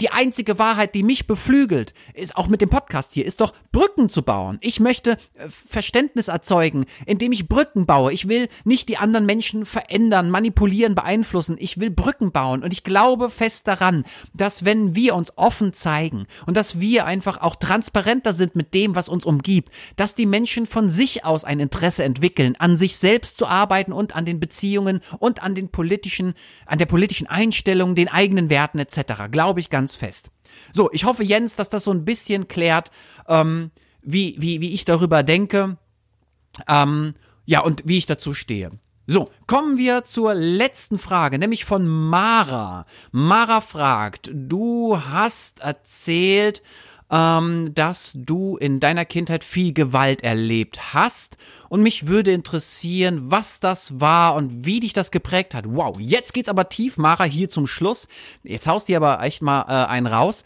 die 0.00 0.10
einzige 0.10 0.58
Wahrheit, 0.58 0.94
die 0.94 1.02
mich 1.02 1.26
beflügelt, 1.26 1.94
ist 2.14 2.36
auch 2.36 2.48
mit 2.48 2.60
dem 2.60 2.70
Podcast 2.70 3.12
hier, 3.12 3.26
ist 3.26 3.40
doch 3.40 3.52
Brücken 3.72 4.08
zu 4.08 4.22
bauen. 4.22 4.58
Ich 4.60 4.80
möchte 4.80 5.12
äh, 5.12 5.48
Verständnis 5.48 6.28
erzeugen, 6.28 6.86
indem 7.06 7.32
ich 7.32 7.48
Brücken 7.48 7.86
baue. 7.86 8.12
Ich 8.12 8.28
will 8.28 8.48
nicht 8.64 8.88
die 8.88 8.96
anderen 8.96 9.26
Menschen 9.26 9.66
verändern, 9.66 10.30
manipulieren, 10.30 10.94
beeinflussen. 10.94 11.56
Ich 11.58 11.78
will 11.78 11.90
Brücken 11.90 12.32
bauen. 12.32 12.62
Und 12.62 12.72
ich 12.72 12.84
glaube 12.84 13.30
fest 13.30 13.68
daran, 13.68 14.04
dass 14.34 14.64
wenn 14.64 14.94
wir 14.94 15.14
uns 15.14 15.32
offen 15.36 15.72
zeigen 15.72 16.26
und 16.46 16.56
dass 16.56 16.80
wir 16.80 17.06
einfach 17.06 17.40
auch 17.40 17.56
transparenter 17.56 18.34
sind 18.34 18.56
mit 18.56 18.74
dem, 18.74 18.94
was 18.94 19.08
uns 19.08 19.26
umgibt, 19.26 19.70
dass 19.96 20.14
die 20.14 20.26
Menschen 20.26 20.66
von 20.66 20.90
sich 20.90 21.24
aus 21.24 21.44
ein 21.44 21.60
Interesse 21.60 22.04
entwickeln, 22.04 22.56
an 22.58 22.76
sich 22.76 22.96
selbst 22.96 23.36
zu 23.36 23.46
arbeiten 23.46 23.92
und 23.92 24.16
an 24.16 24.24
den 24.24 24.40
Beziehungen 24.40 25.00
und 25.18 25.42
an 25.42 25.54
den 25.54 25.68
politischen, 25.68 26.34
an 26.66 26.78
der 26.78 26.86
politischen 26.86 27.26
Einstellung, 27.26 27.94
den 27.94 28.08
eigenen 28.08 28.50
Werten 28.50 28.78
etc. 28.78 29.30
Glaube 29.30 29.60
ich 29.60 29.70
ganz 29.70 29.81
ganz 29.82 29.96
fest. 29.96 30.30
So, 30.72 30.90
ich 30.92 31.04
hoffe, 31.04 31.24
Jens, 31.24 31.56
dass 31.56 31.68
das 31.68 31.84
so 31.84 31.90
ein 31.90 32.04
bisschen 32.04 32.46
klärt, 32.46 32.92
ähm, 33.26 33.72
wie, 34.00 34.36
wie, 34.38 34.60
wie 34.60 34.74
ich 34.74 34.84
darüber 34.84 35.24
denke. 35.24 35.76
Ähm, 36.68 37.14
ja, 37.46 37.60
und 37.60 37.82
wie 37.84 37.98
ich 37.98 38.06
dazu 38.06 38.32
stehe. 38.32 38.70
So, 39.08 39.28
kommen 39.48 39.78
wir 39.78 40.04
zur 40.04 40.34
letzten 40.34 40.98
Frage, 40.98 41.38
nämlich 41.40 41.64
von 41.64 41.88
Mara. 41.88 42.86
Mara 43.10 43.60
fragt, 43.60 44.30
du 44.32 45.00
hast 45.00 45.58
erzählt, 45.60 46.62
ähm, 47.12 47.74
dass 47.74 48.12
du 48.14 48.56
in 48.56 48.80
deiner 48.80 49.04
Kindheit 49.04 49.44
viel 49.44 49.74
Gewalt 49.74 50.24
erlebt 50.24 50.94
hast. 50.94 51.36
Und 51.68 51.82
mich 51.82 52.08
würde 52.08 52.32
interessieren, 52.32 53.30
was 53.30 53.60
das 53.60 54.00
war 54.00 54.34
und 54.34 54.64
wie 54.64 54.80
dich 54.80 54.94
das 54.94 55.10
geprägt 55.10 55.54
hat. 55.54 55.66
Wow, 55.68 56.00
jetzt 56.00 56.32
geht's 56.32 56.48
aber 56.48 56.70
tief, 56.70 56.96
Mara, 56.96 57.24
hier 57.24 57.50
zum 57.50 57.66
Schluss. 57.66 58.08
Jetzt 58.42 58.66
haust 58.66 58.88
du 58.88 58.96
aber 58.96 59.22
echt 59.22 59.42
mal 59.42 59.62
äh, 59.68 59.88
einen 59.88 60.06
raus. 60.06 60.44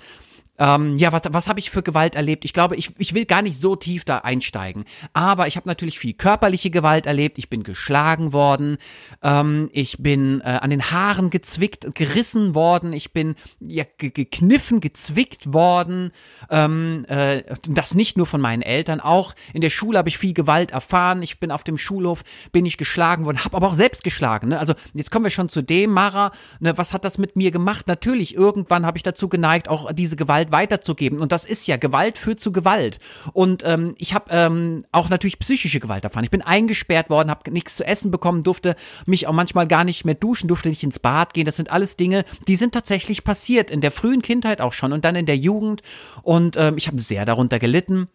Ähm, 0.58 0.96
ja, 0.96 1.12
was, 1.12 1.22
was 1.30 1.48
habe 1.48 1.60
ich 1.60 1.70
für 1.70 1.82
Gewalt 1.82 2.16
erlebt? 2.16 2.44
Ich 2.44 2.52
glaube, 2.52 2.76
ich, 2.76 2.90
ich 2.98 3.14
will 3.14 3.26
gar 3.26 3.42
nicht 3.42 3.58
so 3.60 3.76
tief 3.76 4.04
da 4.04 4.18
einsteigen. 4.18 4.84
Aber 5.12 5.46
ich 5.46 5.56
habe 5.56 5.68
natürlich 5.68 5.98
viel 5.98 6.14
körperliche 6.14 6.70
Gewalt 6.70 7.06
erlebt. 7.06 7.38
Ich 7.38 7.50
bin 7.50 7.62
geschlagen 7.62 8.32
worden. 8.32 8.78
Ähm, 9.22 9.68
ich 9.72 9.98
bin 9.98 10.40
äh, 10.40 10.58
an 10.60 10.70
den 10.70 10.90
Haaren 10.90 11.30
gezwickt, 11.30 11.94
gerissen 11.94 12.54
worden. 12.54 12.92
Ich 12.92 13.12
bin 13.12 13.34
ja, 13.60 13.84
gekniffen, 13.98 14.80
gezwickt 14.80 15.52
worden. 15.52 16.12
Ähm, 16.50 17.04
äh, 17.08 17.42
das 17.68 17.94
nicht 17.94 18.16
nur 18.16 18.26
von 18.26 18.40
meinen 18.40 18.62
Eltern. 18.62 19.00
Auch 19.00 19.34
in 19.52 19.60
der 19.60 19.70
Schule 19.70 19.98
habe 19.98 20.08
ich 20.08 20.18
viel 20.18 20.34
Gewalt 20.34 20.70
erfahren. 20.70 21.22
Ich 21.22 21.38
bin 21.40 21.50
auf 21.50 21.64
dem 21.64 21.78
Schulhof, 21.78 22.22
bin 22.52 22.66
ich 22.66 22.76
geschlagen 22.76 23.24
worden, 23.24 23.44
habe 23.44 23.56
aber 23.56 23.66
auch 23.68 23.74
selbst 23.74 24.04
geschlagen. 24.04 24.48
Ne? 24.48 24.58
Also 24.58 24.74
jetzt 24.94 25.10
kommen 25.10 25.24
wir 25.24 25.30
schon 25.30 25.48
zu 25.48 25.62
dem, 25.62 25.90
Mara. 25.90 26.32
Ne, 26.60 26.76
was 26.78 26.92
hat 26.92 27.04
das 27.04 27.18
mit 27.18 27.36
mir 27.36 27.50
gemacht? 27.50 27.88
Natürlich, 27.88 28.34
irgendwann 28.34 28.86
habe 28.86 28.98
ich 28.98 29.02
dazu 29.02 29.28
geneigt, 29.28 29.68
auch 29.68 29.92
diese 29.92 30.16
Gewalt 30.16 30.45
Gewalt 30.46 30.52
weiterzugeben. 30.52 31.20
Und 31.20 31.32
das 31.32 31.44
ist 31.44 31.66
ja, 31.66 31.76
Gewalt 31.76 32.18
führt 32.18 32.40
zu 32.40 32.52
Gewalt. 32.52 32.98
Und 33.32 33.62
ähm, 33.64 33.94
ich 33.98 34.14
habe 34.14 34.30
ähm, 34.30 34.84
auch 34.92 35.08
natürlich 35.08 35.38
psychische 35.38 35.80
Gewalt 35.80 36.04
erfahren. 36.04 36.24
Ich 36.24 36.30
bin 36.30 36.42
eingesperrt 36.42 37.10
worden, 37.10 37.30
habe 37.30 37.50
nichts 37.50 37.76
zu 37.76 37.86
essen 37.86 38.10
bekommen, 38.10 38.42
durfte 38.42 38.76
mich 39.06 39.26
auch 39.26 39.32
manchmal 39.32 39.66
gar 39.66 39.84
nicht 39.84 40.04
mehr 40.04 40.14
duschen, 40.14 40.48
durfte 40.48 40.68
nicht 40.68 40.82
ins 40.82 40.98
Bad 40.98 41.34
gehen. 41.34 41.44
Das 41.44 41.56
sind 41.56 41.70
alles 41.70 41.96
Dinge, 41.96 42.24
die 42.48 42.56
sind 42.56 42.72
tatsächlich 42.72 43.24
passiert. 43.24 43.70
In 43.70 43.80
der 43.80 43.92
frühen 43.92 44.22
Kindheit 44.22 44.60
auch 44.60 44.72
schon 44.72 44.92
und 44.92 45.04
dann 45.04 45.16
in 45.16 45.26
der 45.26 45.36
Jugend. 45.36 45.82
Und 46.22 46.56
ähm, 46.56 46.76
ich 46.76 46.86
habe 46.86 46.98
sehr 46.98 47.24
darunter 47.24 47.58
gelitten 47.58 48.08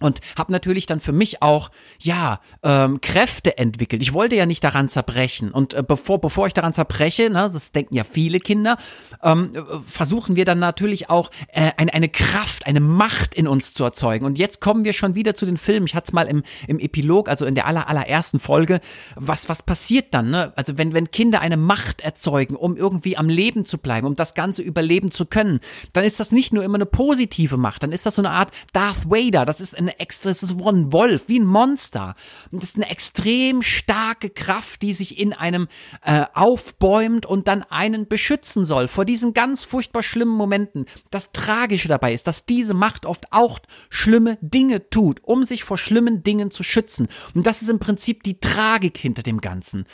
und 0.00 0.20
habe 0.36 0.52
natürlich 0.52 0.86
dann 0.86 1.00
für 1.00 1.12
mich 1.12 1.42
auch 1.42 1.70
ja 2.00 2.40
ähm, 2.62 3.00
Kräfte 3.00 3.58
entwickelt. 3.58 4.02
Ich 4.02 4.12
wollte 4.12 4.36
ja 4.36 4.46
nicht 4.46 4.62
daran 4.64 4.88
zerbrechen 4.88 5.50
und 5.50 5.74
äh, 5.74 5.82
bevor 5.86 6.20
bevor 6.20 6.46
ich 6.46 6.54
daran 6.54 6.74
zerbreche, 6.74 7.30
ne, 7.30 7.50
das 7.52 7.72
denken 7.72 7.94
ja 7.94 8.04
viele 8.04 8.40
Kinder, 8.40 8.76
ähm, 9.22 9.52
versuchen 9.86 10.36
wir 10.36 10.44
dann 10.44 10.58
natürlich 10.58 11.10
auch 11.10 11.30
äh, 11.48 11.72
eine 11.76 11.92
eine 11.92 12.08
Kraft, 12.08 12.66
eine 12.66 12.80
Macht 12.80 13.34
in 13.34 13.48
uns 13.48 13.74
zu 13.74 13.84
erzeugen. 13.84 14.24
Und 14.24 14.38
jetzt 14.38 14.60
kommen 14.60 14.84
wir 14.84 14.92
schon 14.92 15.14
wieder 15.14 15.34
zu 15.34 15.46
den 15.46 15.56
Filmen. 15.56 15.86
Ich 15.86 15.94
hatte 15.94 16.08
es 16.08 16.12
mal 16.12 16.26
im 16.26 16.42
im 16.66 16.78
Epilog, 16.78 17.28
also 17.28 17.44
in 17.44 17.54
der 17.54 17.66
aller 17.66 17.88
allerersten 17.88 18.40
Folge. 18.40 18.80
Was 19.16 19.48
was 19.48 19.62
passiert 19.62 20.14
dann? 20.14 20.30
Ne? 20.30 20.52
Also 20.56 20.78
wenn 20.78 20.92
wenn 20.92 21.10
Kinder 21.10 21.40
eine 21.40 21.56
Macht 21.56 22.00
erzeugen, 22.00 22.54
um 22.54 22.76
irgendwie 22.76 23.16
am 23.16 23.28
Leben 23.28 23.64
zu 23.64 23.78
bleiben, 23.78 24.06
um 24.06 24.16
das 24.16 24.34
Ganze 24.34 24.62
überleben 24.62 25.10
zu 25.10 25.26
können, 25.26 25.60
dann 25.92 26.04
ist 26.04 26.20
das 26.20 26.30
nicht 26.30 26.52
nur 26.52 26.64
immer 26.64 26.76
eine 26.76 26.86
positive 26.86 27.56
Macht, 27.56 27.82
dann 27.82 27.92
ist 27.92 28.06
das 28.06 28.16
so 28.16 28.22
eine 28.22 28.30
Art 28.30 28.52
Darth 28.72 29.10
Vader. 29.10 29.44
Das 29.44 29.60
ist 29.60 29.76
ein 29.76 29.87
eine 29.88 29.98
extra, 30.00 30.30
das 30.30 30.42
ist 30.42 30.52
ein 30.52 30.92
Wolf, 30.92 31.24
wie 31.26 31.38
ein 31.38 31.46
Monster. 31.46 32.14
Und 32.50 32.62
das 32.62 32.70
ist 32.70 32.76
eine 32.76 32.90
extrem 32.90 33.62
starke 33.62 34.30
Kraft, 34.30 34.82
die 34.82 34.92
sich 34.92 35.18
in 35.18 35.32
einem 35.32 35.68
äh, 36.02 36.24
aufbäumt 36.34 37.26
und 37.26 37.48
dann 37.48 37.62
einen 37.62 38.08
beschützen 38.08 38.64
soll 38.64 38.88
vor 38.88 39.04
diesen 39.04 39.34
ganz 39.34 39.64
furchtbar 39.64 40.02
schlimmen 40.02 40.36
Momenten. 40.36 40.86
Das 41.10 41.32
Tragische 41.32 41.88
dabei 41.88 42.12
ist, 42.12 42.26
dass 42.26 42.44
diese 42.44 42.74
Macht 42.74 43.06
oft 43.06 43.32
auch 43.32 43.58
schlimme 43.90 44.38
Dinge 44.40 44.88
tut, 44.90 45.20
um 45.24 45.44
sich 45.44 45.64
vor 45.64 45.78
schlimmen 45.78 46.22
Dingen 46.22 46.50
zu 46.50 46.62
schützen. 46.62 47.08
Und 47.34 47.46
das 47.46 47.62
ist 47.62 47.68
im 47.68 47.78
Prinzip 47.78 48.22
die 48.22 48.40
Tragik 48.40 48.98
hinter 48.98 49.22
dem 49.22 49.40
Ganzen. 49.40 49.86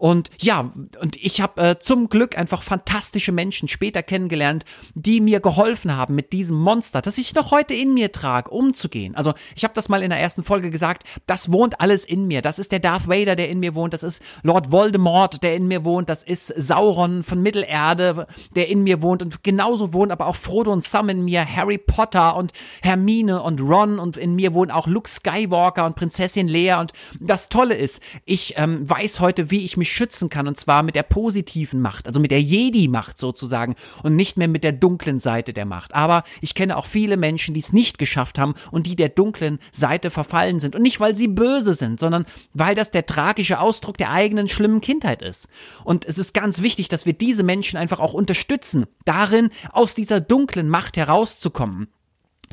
Und 0.00 0.30
ja, 0.40 0.72
und 1.02 1.16
ich 1.16 1.42
habe 1.42 1.60
äh, 1.60 1.78
zum 1.78 2.08
Glück 2.08 2.38
einfach 2.38 2.62
fantastische 2.62 3.32
Menschen 3.32 3.68
später 3.68 4.02
kennengelernt, 4.02 4.64
die 4.94 5.20
mir 5.20 5.40
geholfen 5.40 5.94
haben, 5.94 6.14
mit 6.14 6.32
diesem 6.32 6.56
Monster, 6.56 7.02
das 7.02 7.18
ich 7.18 7.34
noch 7.34 7.50
heute 7.50 7.74
in 7.74 7.92
mir 7.92 8.10
trage, 8.10 8.50
umzugehen. 8.50 9.14
Also 9.14 9.34
ich 9.54 9.62
habe 9.62 9.74
das 9.74 9.90
mal 9.90 10.02
in 10.02 10.08
der 10.08 10.18
ersten 10.18 10.42
Folge 10.42 10.70
gesagt, 10.70 11.02
das 11.26 11.52
wohnt 11.52 11.82
alles 11.82 12.06
in 12.06 12.26
mir. 12.26 12.40
Das 12.40 12.58
ist 12.58 12.72
der 12.72 12.78
Darth 12.78 13.08
Vader, 13.08 13.36
der 13.36 13.50
in 13.50 13.60
mir 13.60 13.74
wohnt. 13.74 13.92
Das 13.92 14.02
ist 14.02 14.22
Lord 14.42 14.72
Voldemort, 14.72 15.42
der 15.42 15.54
in 15.54 15.68
mir 15.68 15.84
wohnt. 15.84 16.08
Das 16.08 16.22
ist 16.22 16.46
Sauron 16.46 17.22
von 17.22 17.42
Mittelerde, 17.42 18.26
der 18.56 18.68
in 18.68 18.82
mir 18.82 19.02
wohnt. 19.02 19.20
Und 19.20 19.44
genauso 19.44 19.92
wohnen 19.92 20.12
aber 20.12 20.28
auch 20.28 20.36
Frodo 20.36 20.72
und 20.72 20.82
Sam 20.82 21.10
in 21.10 21.26
mir, 21.26 21.44
Harry 21.44 21.76
Potter 21.76 22.36
und 22.36 22.52
Hermine 22.80 23.42
und 23.42 23.60
Ron. 23.60 23.98
Und 23.98 24.16
in 24.16 24.34
mir 24.34 24.54
wohnen 24.54 24.70
auch 24.70 24.86
Luke 24.86 25.10
Skywalker 25.10 25.84
und 25.84 25.94
Prinzessin 25.94 26.48
Lea. 26.48 26.76
Und 26.80 26.94
das 27.20 27.50
Tolle 27.50 27.74
ist, 27.74 28.00
ich 28.24 28.54
ähm, 28.56 28.88
weiß 28.88 29.20
heute, 29.20 29.50
wie 29.50 29.62
ich 29.62 29.76
mich 29.76 29.89
schützen 29.90 30.28
kann 30.28 30.48
und 30.48 30.58
zwar 30.58 30.82
mit 30.82 30.96
der 30.96 31.02
positiven 31.02 31.80
Macht, 31.80 32.06
also 32.06 32.20
mit 32.20 32.30
der 32.30 32.40
Jedi-Macht 32.40 33.18
sozusagen 33.18 33.74
und 34.02 34.16
nicht 34.16 34.36
mehr 34.36 34.48
mit 34.48 34.64
der 34.64 34.72
dunklen 34.72 35.20
Seite 35.20 35.52
der 35.52 35.66
Macht. 35.66 35.94
Aber 35.94 36.24
ich 36.40 36.54
kenne 36.54 36.76
auch 36.76 36.86
viele 36.86 37.16
Menschen, 37.16 37.54
die 37.54 37.60
es 37.60 37.72
nicht 37.72 37.98
geschafft 37.98 38.38
haben 38.38 38.54
und 38.70 38.86
die 38.86 38.96
der 38.96 39.08
dunklen 39.08 39.58
Seite 39.72 40.10
verfallen 40.10 40.60
sind 40.60 40.76
und 40.76 40.82
nicht, 40.82 41.00
weil 41.00 41.16
sie 41.16 41.28
böse 41.28 41.74
sind, 41.74 42.00
sondern 42.00 42.26
weil 42.54 42.74
das 42.74 42.90
der 42.90 43.06
tragische 43.06 43.60
Ausdruck 43.60 43.98
der 43.98 44.10
eigenen 44.10 44.48
schlimmen 44.48 44.80
Kindheit 44.80 45.22
ist. 45.22 45.48
Und 45.84 46.04
es 46.04 46.18
ist 46.18 46.34
ganz 46.34 46.62
wichtig, 46.62 46.88
dass 46.88 47.06
wir 47.06 47.12
diese 47.12 47.42
Menschen 47.42 47.76
einfach 47.76 48.00
auch 48.00 48.14
unterstützen, 48.14 48.86
darin 49.04 49.50
aus 49.72 49.94
dieser 49.94 50.20
dunklen 50.20 50.68
Macht 50.68 50.96
herauszukommen. 50.96 51.88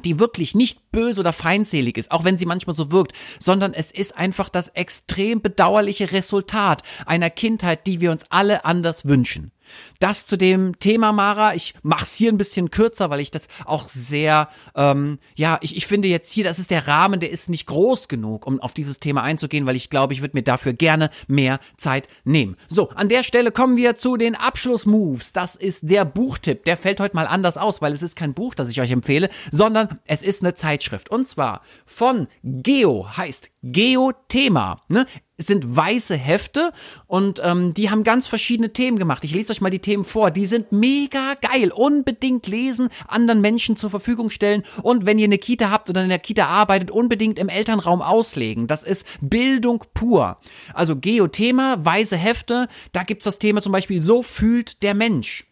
Die 0.05 0.19
wirklich 0.19 0.55
nicht 0.55 0.91
böse 0.91 1.19
oder 1.19 1.33
feindselig 1.33 1.97
ist, 1.97 2.11
auch 2.11 2.23
wenn 2.23 2.37
sie 2.37 2.45
manchmal 2.45 2.75
so 2.75 2.91
wirkt, 2.91 3.13
sondern 3.39 3.73
es 3.73 3.91
ist 3.91 4.17
einfach 4.17 4.49
das 4.49 4.69
extrem 4.69 5.41
bedauerliche 5.41 6.11
Resultat 6.11 6.83
einer 7.05 7.29
Kindheit, 7.29 7.87
die 7.87 8.01
wir 8.01 8.11
uns 8.11 8.25
alle 8.29 8.65
anders 8.65 9.05
wünschen. 9.05 9.51
Das 9.99 10.25
zu 10.25 10.37
dem 10.37 10.79
Thema, 10.79 11.11
Mara. 11.11 11.55
Ich 11.55 11.73
mach's 11.83 12.15
hier 12.15 12.31
ein 12.31 12.37
bisschen 12.37 12.69
kürzer, 12.69 13.09
weil 13.09 13.19
ich 13.19 13.31
das 13.31 13.47
auch 13.65 13.87
sehr, 13.87 14.49
ähm, 14.75 15.19
ja, 15.35 15.57
ich, 15.61 15.75
ich 15.75 15.87
finde 15.87 16.07
jetzt 16.07 16.31
hier, 16.31 16.43
das 16.43 16.59
ist 16.59 16.71
der 16.71 16.87
Rahmen, 16.87 17.19
der 17.19 17.31
ist 17.31 17.49
nicht 17.49 17.67
groß 17.67 18.07
genug, 18.07 18.45
um 18.45 18.59
auf 18.59 18.73
dieses 18.73 18.99
Thema 18.99 19.23
einzugehen, 19.23 19.65
weil 19.65 19.75
ich 19.75 19.89
glaube, 19.89 20.13
ich 20.13 20.21
würde 20.21 20.37
mir 20.37 20.43
dafür 20.43 20.73
gerne 20.73 21.09
mehr 21.27 21.59
Zeit 21.77 22.07
nehmen. 22.23 22.57
So, 22.67 22.89
an 22.89 23.09
der 23.09 23.23
Stelle 23.23 23.51
kommen 23.51 23.77
wir 23.77 23.95
zu 23.95 24.17
den 24.17 24.35
Abschlussmoves. 24.35 25.33
Das 25.33 25.55
ist 25.55 25.89
der 25.89 26.05
Buchtipp. 26.05 26.65
Der 26.65 26.77
fällt 26.77 26.99
heute 26.99 27.15
mal 27.15 27.27
anders 27.27 27.57
aus, 27.57 27.81
weil 27.81 27.93
es 27.93 28.01
ist 28.01 28.15
kein 28.15 28.33
Buch, 28.33 28.55
das 28.55 28.69
ich 28.69 28.81
euch 28.81 28.91
empfehle, 28.91 29.29
sondern 29.51 29.99
es 30.05 30.21
ist 30.21 30.43
eine 30.43 30.53
Zeitschrift. 30.53 31.09
Und 31.09 31.27
zwar 31.27 31.61
von 31.85 32.27
Geo, 32.43 33.07
heißt 33.17 33.49
Geo-Thema. 33.63 34.83
Ne? 34.87 35.05
Es 35.39 35.45
sind 35.45 35.75
weiße 35.75 36.15
Hefte 36.15 36.73
und 37.05 37.39
ähm, 37.43 37.75
die 37.75 37.91
haben 37.91 38.03
ganz 38.03 38.25
verschiedene 38.25 38.73
Themen 38.73 38.97
gemacht. 38.97 39.23
Ich 39.23 39.35
lese 39.35 39.53
euch 39.53 39.61
mal 39.61 39.69
die 39.69 39.77
Themen 39.77 40.03
vor. 40.03 40.31
Die 40.31 40.47
sind 40.47 40.71
mega 40.71 41.35
geil. 41.35 41.71
Unbedingt 41.71 42.47
lesen, 42.47 42.89
anderen 43.07 43.41
Menschen 43.41 43.75
zur 43.75 43.91
Verfügung 43.91 44.31
stellen 44.31 44.63
und 44.81 45.05
wenn 45.05 45.19
ihr 45.19 45.25
eine 45.25 45.37
Kita 45.37 45.69
habt 45.69 45.91
oder 45.91 46.01
in 46.01 46.09
der 46.09 46.17
Kita 46.17 46.47
arbeitet, 46.47 46.89
unbedingt 46.89 47.37
im 47.37 47.49
Elternraum 47.49 48.01
auslegen. 48.01 48.65
Das 48.65 48.81
ist 48.81 49.05
Bildung 49.21 49.85
pur. 49.93 50.39
Also 50.73 50.95
Geo-Thema, 50.95 51.85
weiße 51.85 52.17
Hefte. 52.17 52.67
Da 52.91 53.03
gibt's 53.03 53.25
das 53.25 53.37
Thema 53.37 53.61
zum 53.61 53.71
Beispiel 53.71 54.01
So 54.01 54.23
fühlt 54.23 54.81
der 54.81 54.95
Mensch. 54.95 55.45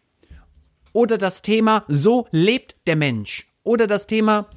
Oder 0.92 1.16
das 1.16 1.42
Thema 1.42 1.84
So 1.86 2.26
lebt 2.32 2.74
der 2.88 2.96
Mensch. 2.96 3.46
Oder 3.62 3.86
das 3.86 4.08
Thema 4.08 4.48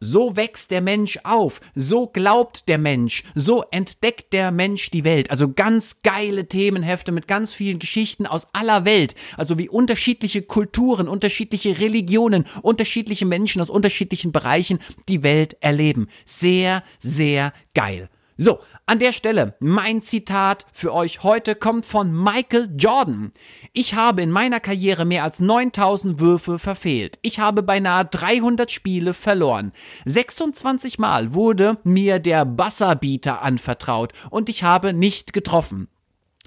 so 0.00 0.36
wächst 0.36 0.70
der 0.70 0.80
Mensch 0.80 1.18
auf, 1.24 1.60
so 1.74 2.06
glaubt 2.06 2.68
der 2.68 2.78
Mensch, 2.78 3.24
so 3.34 3.64
entdeckt 3.70 4.32
der 4.32 4.50
Mensch 4.50 4.90
die 4.90 5.04
Welt. 5.04 5.30
Also 5.30 5.52
ganz 5.52 6.02
geile 6.02 6.48
Themenhefte 6.48 7.12
mit 7.12 7.28
ganz 7.28 7.54
vielen 7.54 7.78
Geschichten 7.78 8.26
aus 8.26 8.46
aller 8.52 8.84
Welt. 8.84 9.14
Also 9.36 9.58
wie 9.58 9.68
unterschiedliche 9.68 10.42
Kulturen, 10.42 11.08
unterschiedliche 11.08 11.78
Religionen, 11.78 12.46
unterschiedliche 12.62 13.26
Menschen 13.26 13.60
aus 13.60 13.70
unterschiedlichen 13.70 14.32
Bereichen 14.32 14.78
die 15.08 15.22
Welt 15.22 15.56
erleben. 15.60 16.08
Sehr, 16.24 16.82
sehr 16.98 17.52
geil. 17.74 18.08
So, 18.38 18.60
an 18.84 18.98
der 18.98 19.14
Stelle, 19.14 19.56
mein 19.60 20.02
Zitat 20.02 20.66
für 20.70 20.92
euch 20.92 21.22
heute 21.22 21.54
kommt 21.54 21.86
von 21.86 22.12
Michael 22.12 22.68
Jordan. 22.76 23.32
Ich 23.72 23.94
habe 23.94 24.20
in 24.20 24.30
meiner 24.30 24.60
Karriere 24.60 25.06
mehr 25.06 25.24
als 25.24 25.40
9000 25.40 26.20
Würfe 26.20 26.58
verfehlt. 26.58 27.18
Ich 27.22 27.38
habe 27.38 27.62
beinahe 27.62 28.04
300 28.04 28.70
Spiele 28.70 29.14
verloren. 29.14 29.72
26 30.04 30.98
Mal 30.98 31.32
wurde 31.32 31.78
mir 31.82 32.18
der 32.18 32.44
Buzzerbeater 32.44 33.40
anvertraut 33.40 34.12
und 34.28 34.50
ich 34.50 34.62
habe 34.62 34.92
nicht 34.92 35.32
getroffen. 35.32 35.88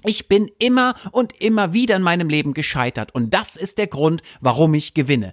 Ich 0.04 0.28
bin 0.28 0.48
immer 0.60 0.94
und 1.10 1.40
immer 1.40 1.72
wieder 1.72 1.96
in 1.96 2.02
meinem 2.02 2.28
Leben 2.28 2.54
gescheitert 2.54 3.12
und 3.16 3.34
das 3.34 3.56
ist 3.56 3.78
der 3.78 3.88
Grund, 3.88 4.22
warum 4.40 4.74
ich 4.74 4.94
gewinne. 4.94 5.32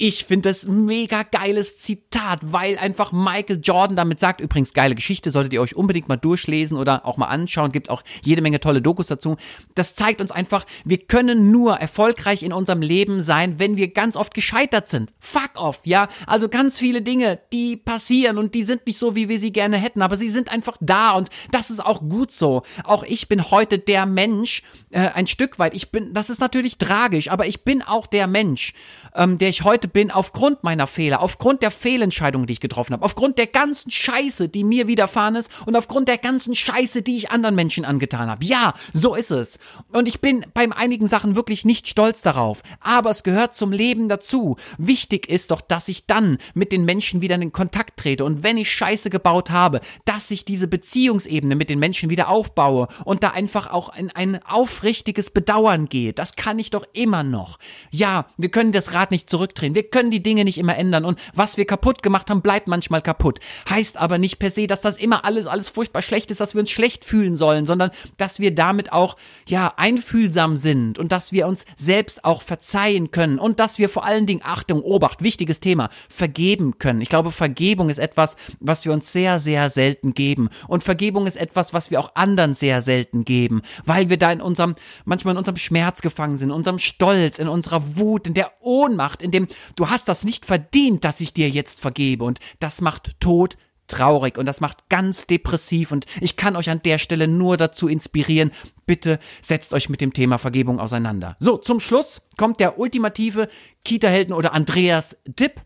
Ich 0.00 0.26
finde 0.26 0.48
das 0.48 0.64
mega 0.64 1.24
geiles 1.24 1.76
Zitat, 1.76 2.52
weil 2.52 2.78
einfach 2.78 3.10
Michael 3.10 3.58
Jordan 3.60 3.96
damit 3.96 4.20
sagt, 4.20 4.40
übrigens 4.40 4.72
geile 4.72 4.94
Geschichte, 4.94 5.32
solltet 5.32 5.52
ihr 5.52 5.60
euch 5.60 5.74
unbedingt 5.74 6.08
mal 6.08 6.14
durchlesen 6.14 6.78
oder 6.78 7.04
auch 7.04 7.16
mal 7.16 7.26
anschauen, 7.26 7.72
gibt 7.72 7.90
auch 7.90 8.04
jede 8.22 8.40
Menge 8.40 8.60
tolle 8.60 8.80
Dokus 8.80 9.08
dazu. 9.08 9.36
Das 9.74 9.96
zeigt 9.96 10.20
uns 10.20 10.30
einfach, 10.30 10.64
wir 10.84 10.98
können 10.98 11.50
nur 11.50 11.78
erfolgreich 11.78 12.44
in 12.44 12.52
unserem 12.52 12.80
Leben 12.80 13.24
sein, 13.24 13.58
wenn 13.58 13.76
wir 13.76 13.88
ganz 13.92 14.14
oft 14.14 14.34
gescheitert 14.34 14.88
sind. 14.88 15.12
Fuck 15.18 15.56
off, 15.56 15.80
ja? 15.82 16.06
Also 16.28 16.48
ganz 16.48 16.78
viele 16.78 17.02
Dinge, 17.02 17.40
die 17.52 17.76
passieren 17.76 18.38
und 18.38 18.54
die 18.54 18.62
sind 18.62 18.86
nicht 18.86 18.98
so, 18.98 19.16
wie 19.16 19.28
wir 19.28 19.40
sie 19.40 19.50
gerne 19.50 19.78
hätten, 19.78 20.02
aber 20.02 20.16
sie 20.16 20.30
sind 20.30 20.52
einfach 20.52 20.76
da 20.80 21.10
und 21.16 21.28
das 21.50 21.70
ist 21.70 21.84
auch 21.84 22.02
gut 22.08 22.30
so. 22.30 22.62
Auch 22.84 23.02
ich 23.02 23.26
bin 23.26 23.50
heute 23.50 23.80
der 23.80 24.06
Mensch, 24.06 24.62
äh, 24.90 25.08
ein 25.08 25.26
Stück 25.26 25.58
weit. 25.58 25.74
Ich 25.74 25.90
bin, 25.90 26.14
das 26.14 26.30
ist 26.30 26.38
natürlich 26.40 26.78
tragisch, 26.78 27.32
aber 27.32 27.46
ich 27.46 27.64
bin 27.64 27.82
auch 27.82 28.06
der 28.06 28.28
Mensch, 28.28 28.74
ähm, 29.16 29.38
der 29.38 29.48
ich 29.48 29.64
heute 29.64 29.87
bin 29.92 30.10
aufgrund 30.10 30.64
meiner 30.64 30.86
Fehler, 30.86 31.22
aufgrund 31.22 31.62
der 31.62 31.70
Fehlentscheidungen, 31.70 32.46
die 32.46 32.54
ich 32.54 32.60
getroffen 32.60 32.92
habe, 32.92 33.04
aufgrund 33.04 33.38
der 33.38 33.46
ganzen 33.46 33.90
Scheiße, 33.90 34.48
die 34.48 34.64
mir 34.64 34.86
widerfahren 34.86 35.36
ist 35.36 35.50
und 35.66 35.76
aufgrund 35.76 36.08
der 36.08 36.18
ganzen 36.18 36.54
Scheiße, 36.54 37.02
die 37.02 37.16
ich 37.16 37.30
anderen 37.30 37.54
Menschen 37.54 37.84
angetan 37.84 38.30
habe. 38.30 38.44
Ja, 38.44 38.74
so 38.92 39.14
ist 39.14 39.30
es. 39.30 39.58
Und 39.92 40.08
ich 40.08 40.20
bin 40.20 40.44
bei 40.54 40.68
einigen 40.70 41.06
Sachen 41.06 41.36
wirklich 41.36 41.64
nicht 41.64 41.88
stolz 41.88 42.22
darauf, 42.22 42.62
aber 42.80 43.10
es 43.10 43.22
gehört 43.22 43.54
zum 43.54 43.72
Leben 43.72 44.08
dazu. 44.08 44.56
Wichtig 44.76 45.28
ist 45.28 45.50
doch, 45.50 45.60
dass 45.60 45.88
ich 45.88 46.06
dann 46.06 46.38
mit 46.54 46.72
den 46.72 46.84
Menschen 46.84 47.20
wieder 47.22 47.36
in 47.36 47.52
Kontakt 47.52 47.98
trete 47.98 48.24
und 48.24 48.42
wenn 48.42 48.58
ich 48.58 48.72
Scheiße 48.72 49.10
gebaut 49.10 49.50
habe, 49.50 49.80
dass 50.04 50.30
ich 50.30 50.44
diese 50.44 50.68
Beziehungsebene 50.68 51.56
mit 51.56 51.70
den 51.70 51.78
Menschen 51.78 52.10
wieder 52.10 52.28
aufbaue 52.28 52.88
und 53.04 53.22
da 53.22 53.30
einfach 53.30 53.70
auch 53.70 53.94
in 53.96 54.10
ein 54.10 54.42
aufrichtiges 54.44 55.30
Bedauern 55.30 55.88
gehe. 55.88 56.12
Das 56.12 56.36
kann 56.36 56.58
ich 56.58 56.70
doch 56.70 56.84
immer 56.92 57.22
noch. 57.22 57.58
Ja, 57.90 58.26
wir 58.36 58.50
können 58.50 58.72
das 58.72 58.94
Rad 58.94 59.10
nicht 59.10 59.30
zurückdrehen. 59.30 59.74
Wir 59.78 59.88
können 59.88 60.10
die 60.10 60.24
Dinge 60.24 60.44
nicht 60.44 60.58
immer 60.58 60.76
ändern 60.76 61.04
und 61.04 61.20
was 61.34 61.56
wir 61.56 61.64
kaputt 61.64 62.02
gemacht 62.02 62.30
haben, 62.30 62.42
bleibt 62.42 62.66
manchmal 62.66 63.00
kaputt. 63.00 63.38
Heißt 63.70 63.96
aber 63.96 64.18
nicht 64.18 64.40
per 64.40 64.50
se, 64.50 64.66
dass 64.66 64.80
das 64.80 64.98
immer 64.98 65.24
alles, 65.24 65.46
alles 65.46 65.68
furchtbar 65.68 66.02
schlecht 66.02 66.32
ist, 66.32 66.40
dass 66.40 66.54
wir 66.54 66.60
uns 66.62 66.70
schlecht 66.72 67.04
fühlen 67.04 67.36
sollen, 67.36 67.64
sondern 67.64 67.92
dass 68.16 68.40
wir 68.40 68.52
damit 68.52 68.92
auch, 68.92 69.16
ja, 69.46 69.72
einfühlsam 69.76 70.56
sind 70.56 70.98
und 70.98 71.12
dass 71.12 71.30
wir 71.30 71.46
uns 71.46 71.64
selbst 71.76 72.24
auch 72.24 72.42
verzeihen 72.42 73.12
können 73.12 73.38
und 73.38 73.60
dass 73.60 73.78
wir 73.78 73.88
vor 73.88 74.04
allen 74.04 74.26
Dingen, 74.26 74.40
Achtung, 74.42 74.82
Obacht, 74.82 75.22
wichtiges 75.22 75.60
Thema, 75.60 75.90
vergeben 76.08 76.78
können. 76.78 77.00
Ich 77.00 77.08
glaube, 77.08 77.30
Vergebung 77.30 77.88
ist 77.88 77.98
etwas, 77.98 78.34
was 78.58 78.84
wir 78.84 78.92
uns 78.92 79.12
sehr, 79.12 79.38
sehr 79.38 79.70
selten 79.70 80.12
geben 80.12 80.48
und 80.66 80.82
Vergebung 80.82 81.28
ist 81.28 81.36
etwas, 81.36 81.72
was 81.72 81.92
wir 81.92 82.00
auch 82.00 82.16
anderen 82.16 82.56
sehr 82.56 82.82
selten 82.82 83.24
geben, 83.24 83.62
weil 83.84 84.10
wir 84.10 84.16
da 84.16 84.32
in 84.32 84.40
unserem, 84.40 84.74
manchmal 85.04 85.34
in 85.34 85.38
unserem 85.38 85.56
Schmerz 85.56 86.00
gefangen 86.00 86.36
sind, 86.36 86.48
in 86.48 86.54
unserem 86.56 86.80
Stolz, 86.80 87.38
in 87.38 87.46
unserer 87.46 87.96
Wut, 87.96 88.26
in 88.26 88.34
der 88.34 88.50
Ohnmacht, 88.60 89.22
in 89.22 89.30
dem 89.30 89.46
du 89.76 89.90
hast 89.90 90.08
das 90.08 90.24
nicht 90.24 90.46
verdient, 90.46 91.04
dass 91.04 91.20
ich 91.20 91.32
dir 91.32 91.48
jetzt 91.48 91.80
vergebe 91.80 92.24
und 92.24 92.40
das 92.60 92.80
macht 92.80 93.20
Tod 93.20 93.56
traurig 93.88 94.38
und 94.38 94.46
das 94.46 94.60
macht 94.60 94.88
ganz 94.88 95.26
depressiv 95.26 95.90
und 95.90 96.06
ich 96.20 96.36
kann 96.36 96.56
euch 96.56 96.70
an 96.70 96.82
der 96.82 96.98
Stelle 96.98 97.26
nur 97.26 97.56
dazu 97.56 97.88
inspirieren, 97.88 98.52
bitte 98.86 99.18
setzt 99.40 99.72
euch 99.72 99.88
mit 99.88 100.00
dem 100.00 100.12
Thema 100.12 100.38
Vergebung 100.38 100.78
auseinander. 100.78 101.36
So, 101.40 101.56
zum 101.56 101.80
Schluss 101.80 102.22
kommt 102.36 102.60
der 102.60 102.78
ultimative 102.78 103.48
Kita-Helden 103.84 104.34
oder 104.34 104.52
Andreas 104.52 105.16
Tipp 105.36 105.62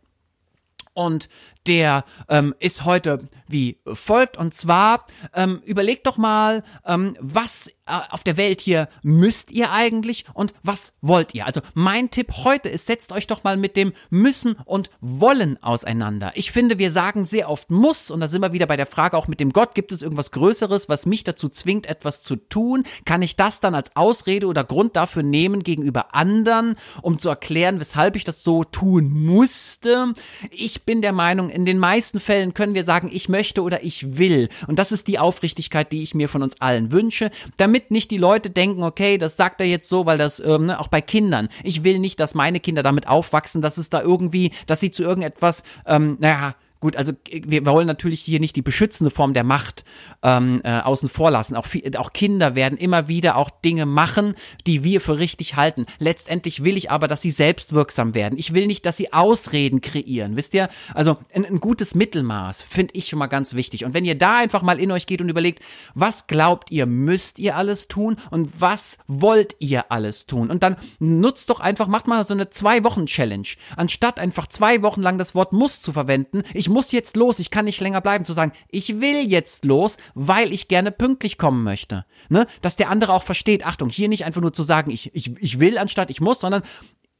und 0.94 1.28
der 1.66 2.04
ähm, 2.28 2.54
ist 2.58 2.84
heute 2.84 3.26
wie 3.48 3.78
folgt. 3.86 4.36
Und 4.36 4.54
zwar 4.54 5.06
ähm, 5.34 5.60
überlegt 5.64 6.06
doch 6.06 6.18
mal, 6.18 6.62
ähm, 6.84 7.16
was 7.20 7.70
auf 7.84 8.22
der 8.22 8.36
Welt 8.36 8.60
hier 8.60 8.88
müsst 9.02 9.50
ihr 9.50 9.72
eigentlich 9.72 10.24
und 10.34 10.54
was 10.62 10.92
wollt 11.00 11.34
ihr? 11.34 11.46
Also 11.46 11.60
mein 11.74 12.10
Tipp 12.10 12.32
heute 12.44 12.68
ist, 12.68 12.86
setzt 12.86 13.10
euch 13.10 13.26
doch 13.26 13.42
mal 13.42 13.56
mit 13.56 13.76
dem 13.76 13.92
Müssen 14.08 14.56
und 14.64 14.90
Wollen 15.00 15.60
auseinander. 15.62 16.30
Ich 16.34 16.52
finde, 16.52 16.78
wir 16.78 16.92
sagen 16.92 17.24
sehr 17.24 17.50
oft 17.50 17.72
muss 17.72 18.12
und 18.12 18.20
da 18.20 18.28
sind 18.28 18.40
wir 18.40 18.52
wieder 18.52 18.66
bei 18.66 18.76
der 18.76 18.86
Frage 18.86 19.16
auch 19.16 19.26
mit 19.26 19.40
dem 19.40 19.52
Gott, 19.52 19.74
gibt 19.74 19.90
es 19.90 20.02
irgendwas 20.02 20.30
Größeres, 20.30 20.88
was 20.88 21.06
mich 21.06 21.24
dazu 21.24 21.48
zwingt, 21.48 21.86
etwas 21.86 22.22
zu 22.22 22.36
tun? 22.36 22.84
Kann 23.04 23.20
ich 23.20 23.34
das 23.34 23.58
dann 23.58 23.74
als 23.74 23.96
Ausrede 23.96 24.46
oder 24.46 24.62
Grund 24.62 24.94
dafür 24.94 25.24
nehmen 25.24 25.64
gegenüber 25.64 26.14
anderen, 26.14 26.76
um 27.02 27.18
zu 27.18 27.30
erklären, 27.30 27.80
weshalb 27.80 28.14
ich 28.14 28.24
das 28.24 28.44
so 28.44 28.62
tun 28.62 29.10
musste? 29.10 30.12
Ich 30.50 30.84
bin 30.84 31.02
der 31.02 31.12
Meinung, 31.12 31.50
in 31.50 31.66
den 31.66 31.78
meisten 31.78 32.20
Fällen 32.20 32.54
können 32.54 32.74
wir 32.74 32.84
sagen, 32.84 33.10
ich 33.12 33.28
möchte 33.28 33.62
oder 33.62 33.82
ich 33.82 34.18
will. 34.18 34.48
Und 34.68 34.78
das 34.78 34.92
ist 34.92 35.08
die 35.08 35.18
Aufrichtigkeit, 35.18 35.90
die 35.90 36.04
ich 36.04 36.14
mir 36.14 36.28
von 36.28 36.44
uns 36.44 36.60
allen 36.60 36.92
wünsche, 36.92 37.30
damit 37.56 37.71
nicht 37.90 38.10
die 38.10 38.18
Leute 38.18 38.50
denken, 38.50 38.82
okay, 38.82 39.18
das 39.18 39.36
sagt 39.36 39.60
er 39.60 39.66
jetzt 39.66 39.88
so, 39.88 40.06
weil 40.06 40.18
das 40.18 40.40
ähm, 40.40 40.66
ne, 40.66 40.78
auch 40.78 40.88
bei 40.88 41.00
Kindern. 41.00 41.48
Ich 41.64 41.84
will 41.84 41.98
nicht, 41.98 42.20
dass 42.20 42.34
meine 42.34 42.60
Kinder 42.60 42.82
damit 42.82 43.08
aufwachsen, 43.08 43.62
dass 43.62 43.78
es 43.78 43.90
da 43.90 44.00
irgendwie, 44.00 44.52
dass 44.66 44.80
sie 44.80 44.90
zu 44.90 45.02
irgendetwas, 45.02 45.62
ähm, 45.86 46.16
naja, 46.20 46.54
Gut, 46.82 46.96
also 46.96 47.12
wir 47.30 47.64
wollen 47.64 47.86
natürlich 47.86 48.22
hier 48.22 48.40
nicht 48.40 48.56
die 48.56 48.60
beschützende 48.60 49.12
Form 49.12 49.34
der 49.34 49.44
Macht 49.44 49.84
ähm, 50.24 50.60
äh, 50.64 50.80
außen 50.80 51.08
vor 51.08 51.30
lassen. 51.30 51.54
Auch, 51.54 51.68
auch 51.96 52.12
Kinder 52.12 52.56
werden 52.56 52.76
immer 52.76 53.06
wieder 53.06 53.36
auch 53.36 53.50
Dinge 53.50 53.86
machen, 53.86 54.34
die 54.66 54.82
wir 54.82 55.00
für 55.00 55.18
richtig 55.18 55.54
halten. 55.54 55.86
Letztendlich 56.00 56.64
will 56.64 56.76
ich 56.76 56.90
aber, 56.90 57.06
dass 57.06 57.22
sie 57.22 57.30
selbstwirksam 57.30 58.14
werden. 58.14 58.36
Ich 58.36 58.52
will 58.52 58.66
nicht, 58.66 58.84
dass 58.84 58.96
sie 58.96 59.12
Ausreden 59.12 59.80
kreieren. 59.80 60.34
Wisst 60.34 60.54
ihr? 60.54 60.70
Also 60.92 61.18
ein, 61.32 61.44
ein 61.44 61.60
gutes 61.60 61.94
Mittelmaß 61.94 62.62
finde 62.68 62.94
ich 62.96 63.08
schon 63.08 63.20
mal 63.20 63.28
ganz 63.28 63.54
wichtig. 63.54 63.84
Und 63.84 63.94
wenn 63.94 64.04
ihr 64.04 64.18
da 64.18 64.38
einfach 64.38 64.62
mal 64.62 64.80
in 64.80 64.90
euch 64.90 65.06
geht 65.06 65.20
und 65.20 65.28
überlegt, 65.28 65.62
was 65.94 66.26
glaubt 66.26 66.72
ihr, 66.72 66.86
müsst 66.86 67.38
ihr 67.38 67.54
alles 67.54 67.86
tun 67.86 68.16
und 68.32 68.60
was 68.60 68.98
wollt 69.06 69.54
ihr 69.60 69.92
alles 69.92 70.26
tun? 70.26 70.50
Und 70.50 70.64
dann 70.64 70.74
nutzt 70.98 71.48
doch 71.48 71.60
einfach, 71.60 71.86
macht 71.86 72.08
mal 72.08 72.26
so 72.26 72.34
eine 72.34 72.50
Zwei-Wochen-Challenge. 72.50 73.46
Anstatt 73.76 74.18
einfach 74.18 74.48
zwei 74.48 74.82
Wochen 74.82 75.00
lang 75.00 75.16
das 75.16 75.36
Wort 75.36 75.52
muss 75.52 75.80
zu 75.80 75.92
verwenden, 75.92 76.42
ich 76.52 76.71
muss 76.72 76.92
jetzt 76.92 77.16
los, 77.16 77.38
ich 77.38 77.50
kann 77.50 77.66
nicht 77.66 77.80
länger 77.80 78.00
bleiben, 78.00 78.24
zu 78.24 78.32
sagen, 78.32 78.52
ich 78.68 79.00
will 79.00 79.30
jetzt 79.30 79.64
los, 79.64 79.96
weil 80.14 80.52
ich 80.52 80.68
gerne 80.68 80.90
pünktlich 80.90 81.38
kommen 81.38 81.62
möchte. 81.62 82.04
Ne? 82.28 82.46
Dass 82.60 82.76
der 82.76 82.90
andere 82.90 83.12
auch 83.12 83.22
versteht, 83.22 83.64
Achtung, 83.64 83.88
hier 83.88 84.08
nicht 84.08 84.24
einfach 84.24 84.40
nur 84.40 84.52
zu 84.52 84.62
sagen, 84.62 84.90
ich, 84.90 85.14
ich, 85.14 85.32
ich 85.40 85.60
will 85.60 85.78
anstatt 85.78 86.10
ich 86.10 86.20
muss, 86.20 86.40
sondern 86.40 86.62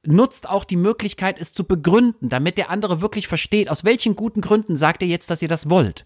nutzt 0.04 0.48
auch 0.48 0.64
die 0.64 0.76
Möglichkeit, 0.76 1.40
es 1.40 1.52
zu 1.52 1.64
begründen, 1.64 2.28
damit 2.28 2.58
der 2.58 2.70
andere 2.70 3.00
wirklich 3.00 3.28
versteht, 3.28 3.70
aus 3.70 3.84
welchen 3.84 4.16
guten 4.16 4.40
Gründen 4.40 4.76
sagt 4.76 5.02
ihr 5.02 5.08
jetzt, 5.08 5.30
dass 5.30 5.42
ihr 5.42 5.48
das 5.48 5.70
wollt. 5.70 6.04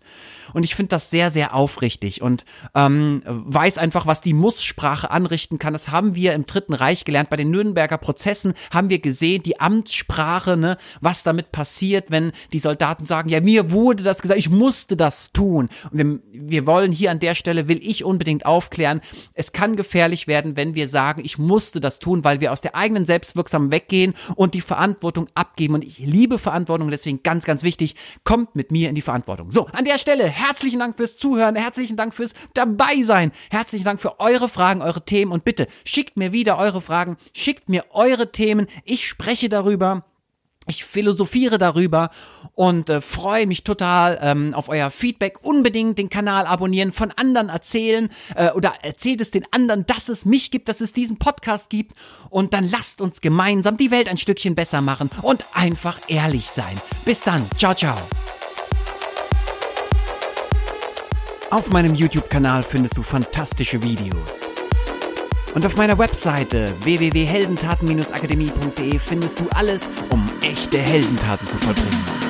Und 0.53 0.65
ich 0.65 0.75
finde 0.75 0.91
das 0.91 1.11
sehr, 1.11 1.31
sehr 1.31 1.55
aufrichtig 1.55 2.21
und 2.21 2.45
ähm, 2.75 3.23
weiß 3.25 3.79
einfach, 3.79 4.07
was 4.07 4.21
die 4.21 4.35
Musssprache 4.35 5.11
anrichten 5.11 5.59
kann. 5.59 5.73
Das 5.73 5.89
haben 5.89 6.15
wir 6.15 6.35
im 6.35 6.45
Dritten 6.45 6.75
Reich 6.75 7.05
gelernt. 7.05 7.31
Bei 7.31 7.37
den 7.37 7.51
Nürnberger 7.51 7.97
Prozessen 7.97 8.53
haben 8.71 8.91
wir 8.91 8.99
gesehen, 8.99 9.43
die 9.43 9.61
Amtssprache, 9.61 10.57
ne, 10.57 10.77
was 11.01 11.23
damit 11.23 11.51
passiert, 11.51 12.11
wenn 12.11 12.33
die 12.53 12.59
Soldaten 12.59 13.07
sagen, 13.07 13.31
ja, 13.31 13.41
mir 13.41 13.71
wurde 13.71 14.03
das 14.03 14.21
gesagt, 14.21 14.39
ich 14.39 14.51
musste 14.51 14.97
das 14.97 15.33
tun. 15.33 15.71
Und 15.91 15.99
wir, 15.99 16.21
wir 16.33 16.67
wollen 16.67 16.93
hier 16.93 17.11
an 17.11 17.21
der 17.21 17.35
Stelle, 17.35 17.67
will 17.67 17.81
ich 17.83 18.05
unbedingt 18.05 18.45
aufklären, 18.45 19.01
es 19.33 19.53
kann 19.53 19.75
gefährlich 19.75 20.27
werden, 20.27 20.57
wenn 20.57 20.75
wir 20.75 20.89
sagen, 20.89 21.23
ich 21.25 21.39
musste 21.39 21.81
das 21.81 21.99
tun, 21.99 22.25
weil 22.25 22.41
wir 22.41 22.53
aus 22.53 22.61
der 22.61 22.75
eigenen 22.75 23.07
Selbstwirksamen 23.07 23.73
weggehen 23.87 24.15
und 24.35 24.55
die 24.55 24.61
Verantwortung 24.61 25.29
abgeben. 25.35 25.75
Und 25.75 25.85
ich 25.85 25.99
liebe 25.99 26.39
Verantwortung, 26.39 26.91
deswegen 26.91 27.23
ganz, 27.23 27.45
ganz 27.45 27.63
wichtig, 27.63 27.97
kommt 28.25 28.55
mit 28.57 28.71
mir 28.71 28.89
in 28.89 28.95
die 28.95 29.03
Verantwortung. 29.03 29.51
So, 29.51 29.67
an 29.67 29.85
der 29.85 29.99
Stelle 29.99 30.29
herzlichen 30.29 30.79
Dank 30.79 30.97
fürs 30.97 31.17
Zuhören, 31.17 31.57
herzlichen 31.57 31.97
Dank 31.97 32.15
fürs 32.15 32.35
Dabeisein, 32.55 33.33
herzlichen 33.51 33.85
Dank 33.85 34.01
für 34.01 34.21
eure 34.21 34.49
Fragen, 34.49 34.83
eure 34.83 35.05
Themen 35.05 35.33
und 35.33 35.45
bitte 35.45 35.67
schickt 35.85 36.17
mir 36.17 36.33
wieder 36.33 36.59
eure 36.59 36.81
Fragen, 36.81 37.17
schickt 37.33 37.69
mir 37.69 37.85
eure 37.91 38.33
Themen, 38.33 38.67
ich 38.85 39.07
spreche 39.07 39.49
darüber. 39.49 40.05
Ich 40.69 40.85
philosophiere 40.85 41.59
darüber 41.59 42.11
und 42.55 42.91
äh, 42.91 43.01
freue 43.01 43.47
mich 43.47 43.63
total 43.63 44.19
ähm, 44.21 44.53
auf 44.53 44.69
euer 44.69 44.91
Feedback. 44.91 45.39
Unbedingt 45.43 45.99
den 45.99 46.09
Kanal 46.09 46.47
abonnieren, 46.47 46.93
von 46.93 47.13
anderen 47.13 47.49
erzählen 47.49 48.11
äh, 48.35 48.51
oder 48.51 48.75
erzählt 48.83 49.21
es 49.21 49.31
den 49.31 49.45
anderen, 49.53 49.87
dass 49.87 50.09
es 50.09 50.25
mich 50.25 50.51
gibt, 50.51 50.69
dass 50.69 50.81
es 50.81 50.93
diesen 50.93 51.19
Podcast 51.19 51.71
gibt. 51.71 51.93
Und 52.31 52.53
dann 52.53 52.69
lasst 52.69 53.01
uns 53.01 53.21
gemeinsam 53.21 53.77
die 53.77 53.93
Welt 53.93 54.09
ein 54.09 54.17
Stückchen 54.17 54.57
besser 54.57 54.81
machen 54.81 55.09
und 55.23 55.45
einfach 55.55 56.01
ehrlich 56.09 56.49
sein. 56.49 56.81
Bis 57.05 57.21
dann. 57.21 57.47
Ciao, 57.57 57.75
ciao. 57.75 57.97
Auf 61.51 61.71
meinem 61.71 61.95
YouTube-Kanal 61.95 62.65
findest 62.65 62.97
du 62.97 63.03
fantastische 63.03 63.81
Videos. 63.83 64.51
Und 65.57 65.65
auf 65.65 65.75
meiner 65.75 65.97
Webseite 65.97 66.75
www.heldentaten-akademie.de 66.83 68.99
findest 68.99 69.41
du 69.41 69.49
alles, 69.55 69.89
um 70.11 70.29
echte 70.43 70.77
Heldentaten 70.77 71.49
zu 71.49 71.57
vollbringen. 71.57 72.26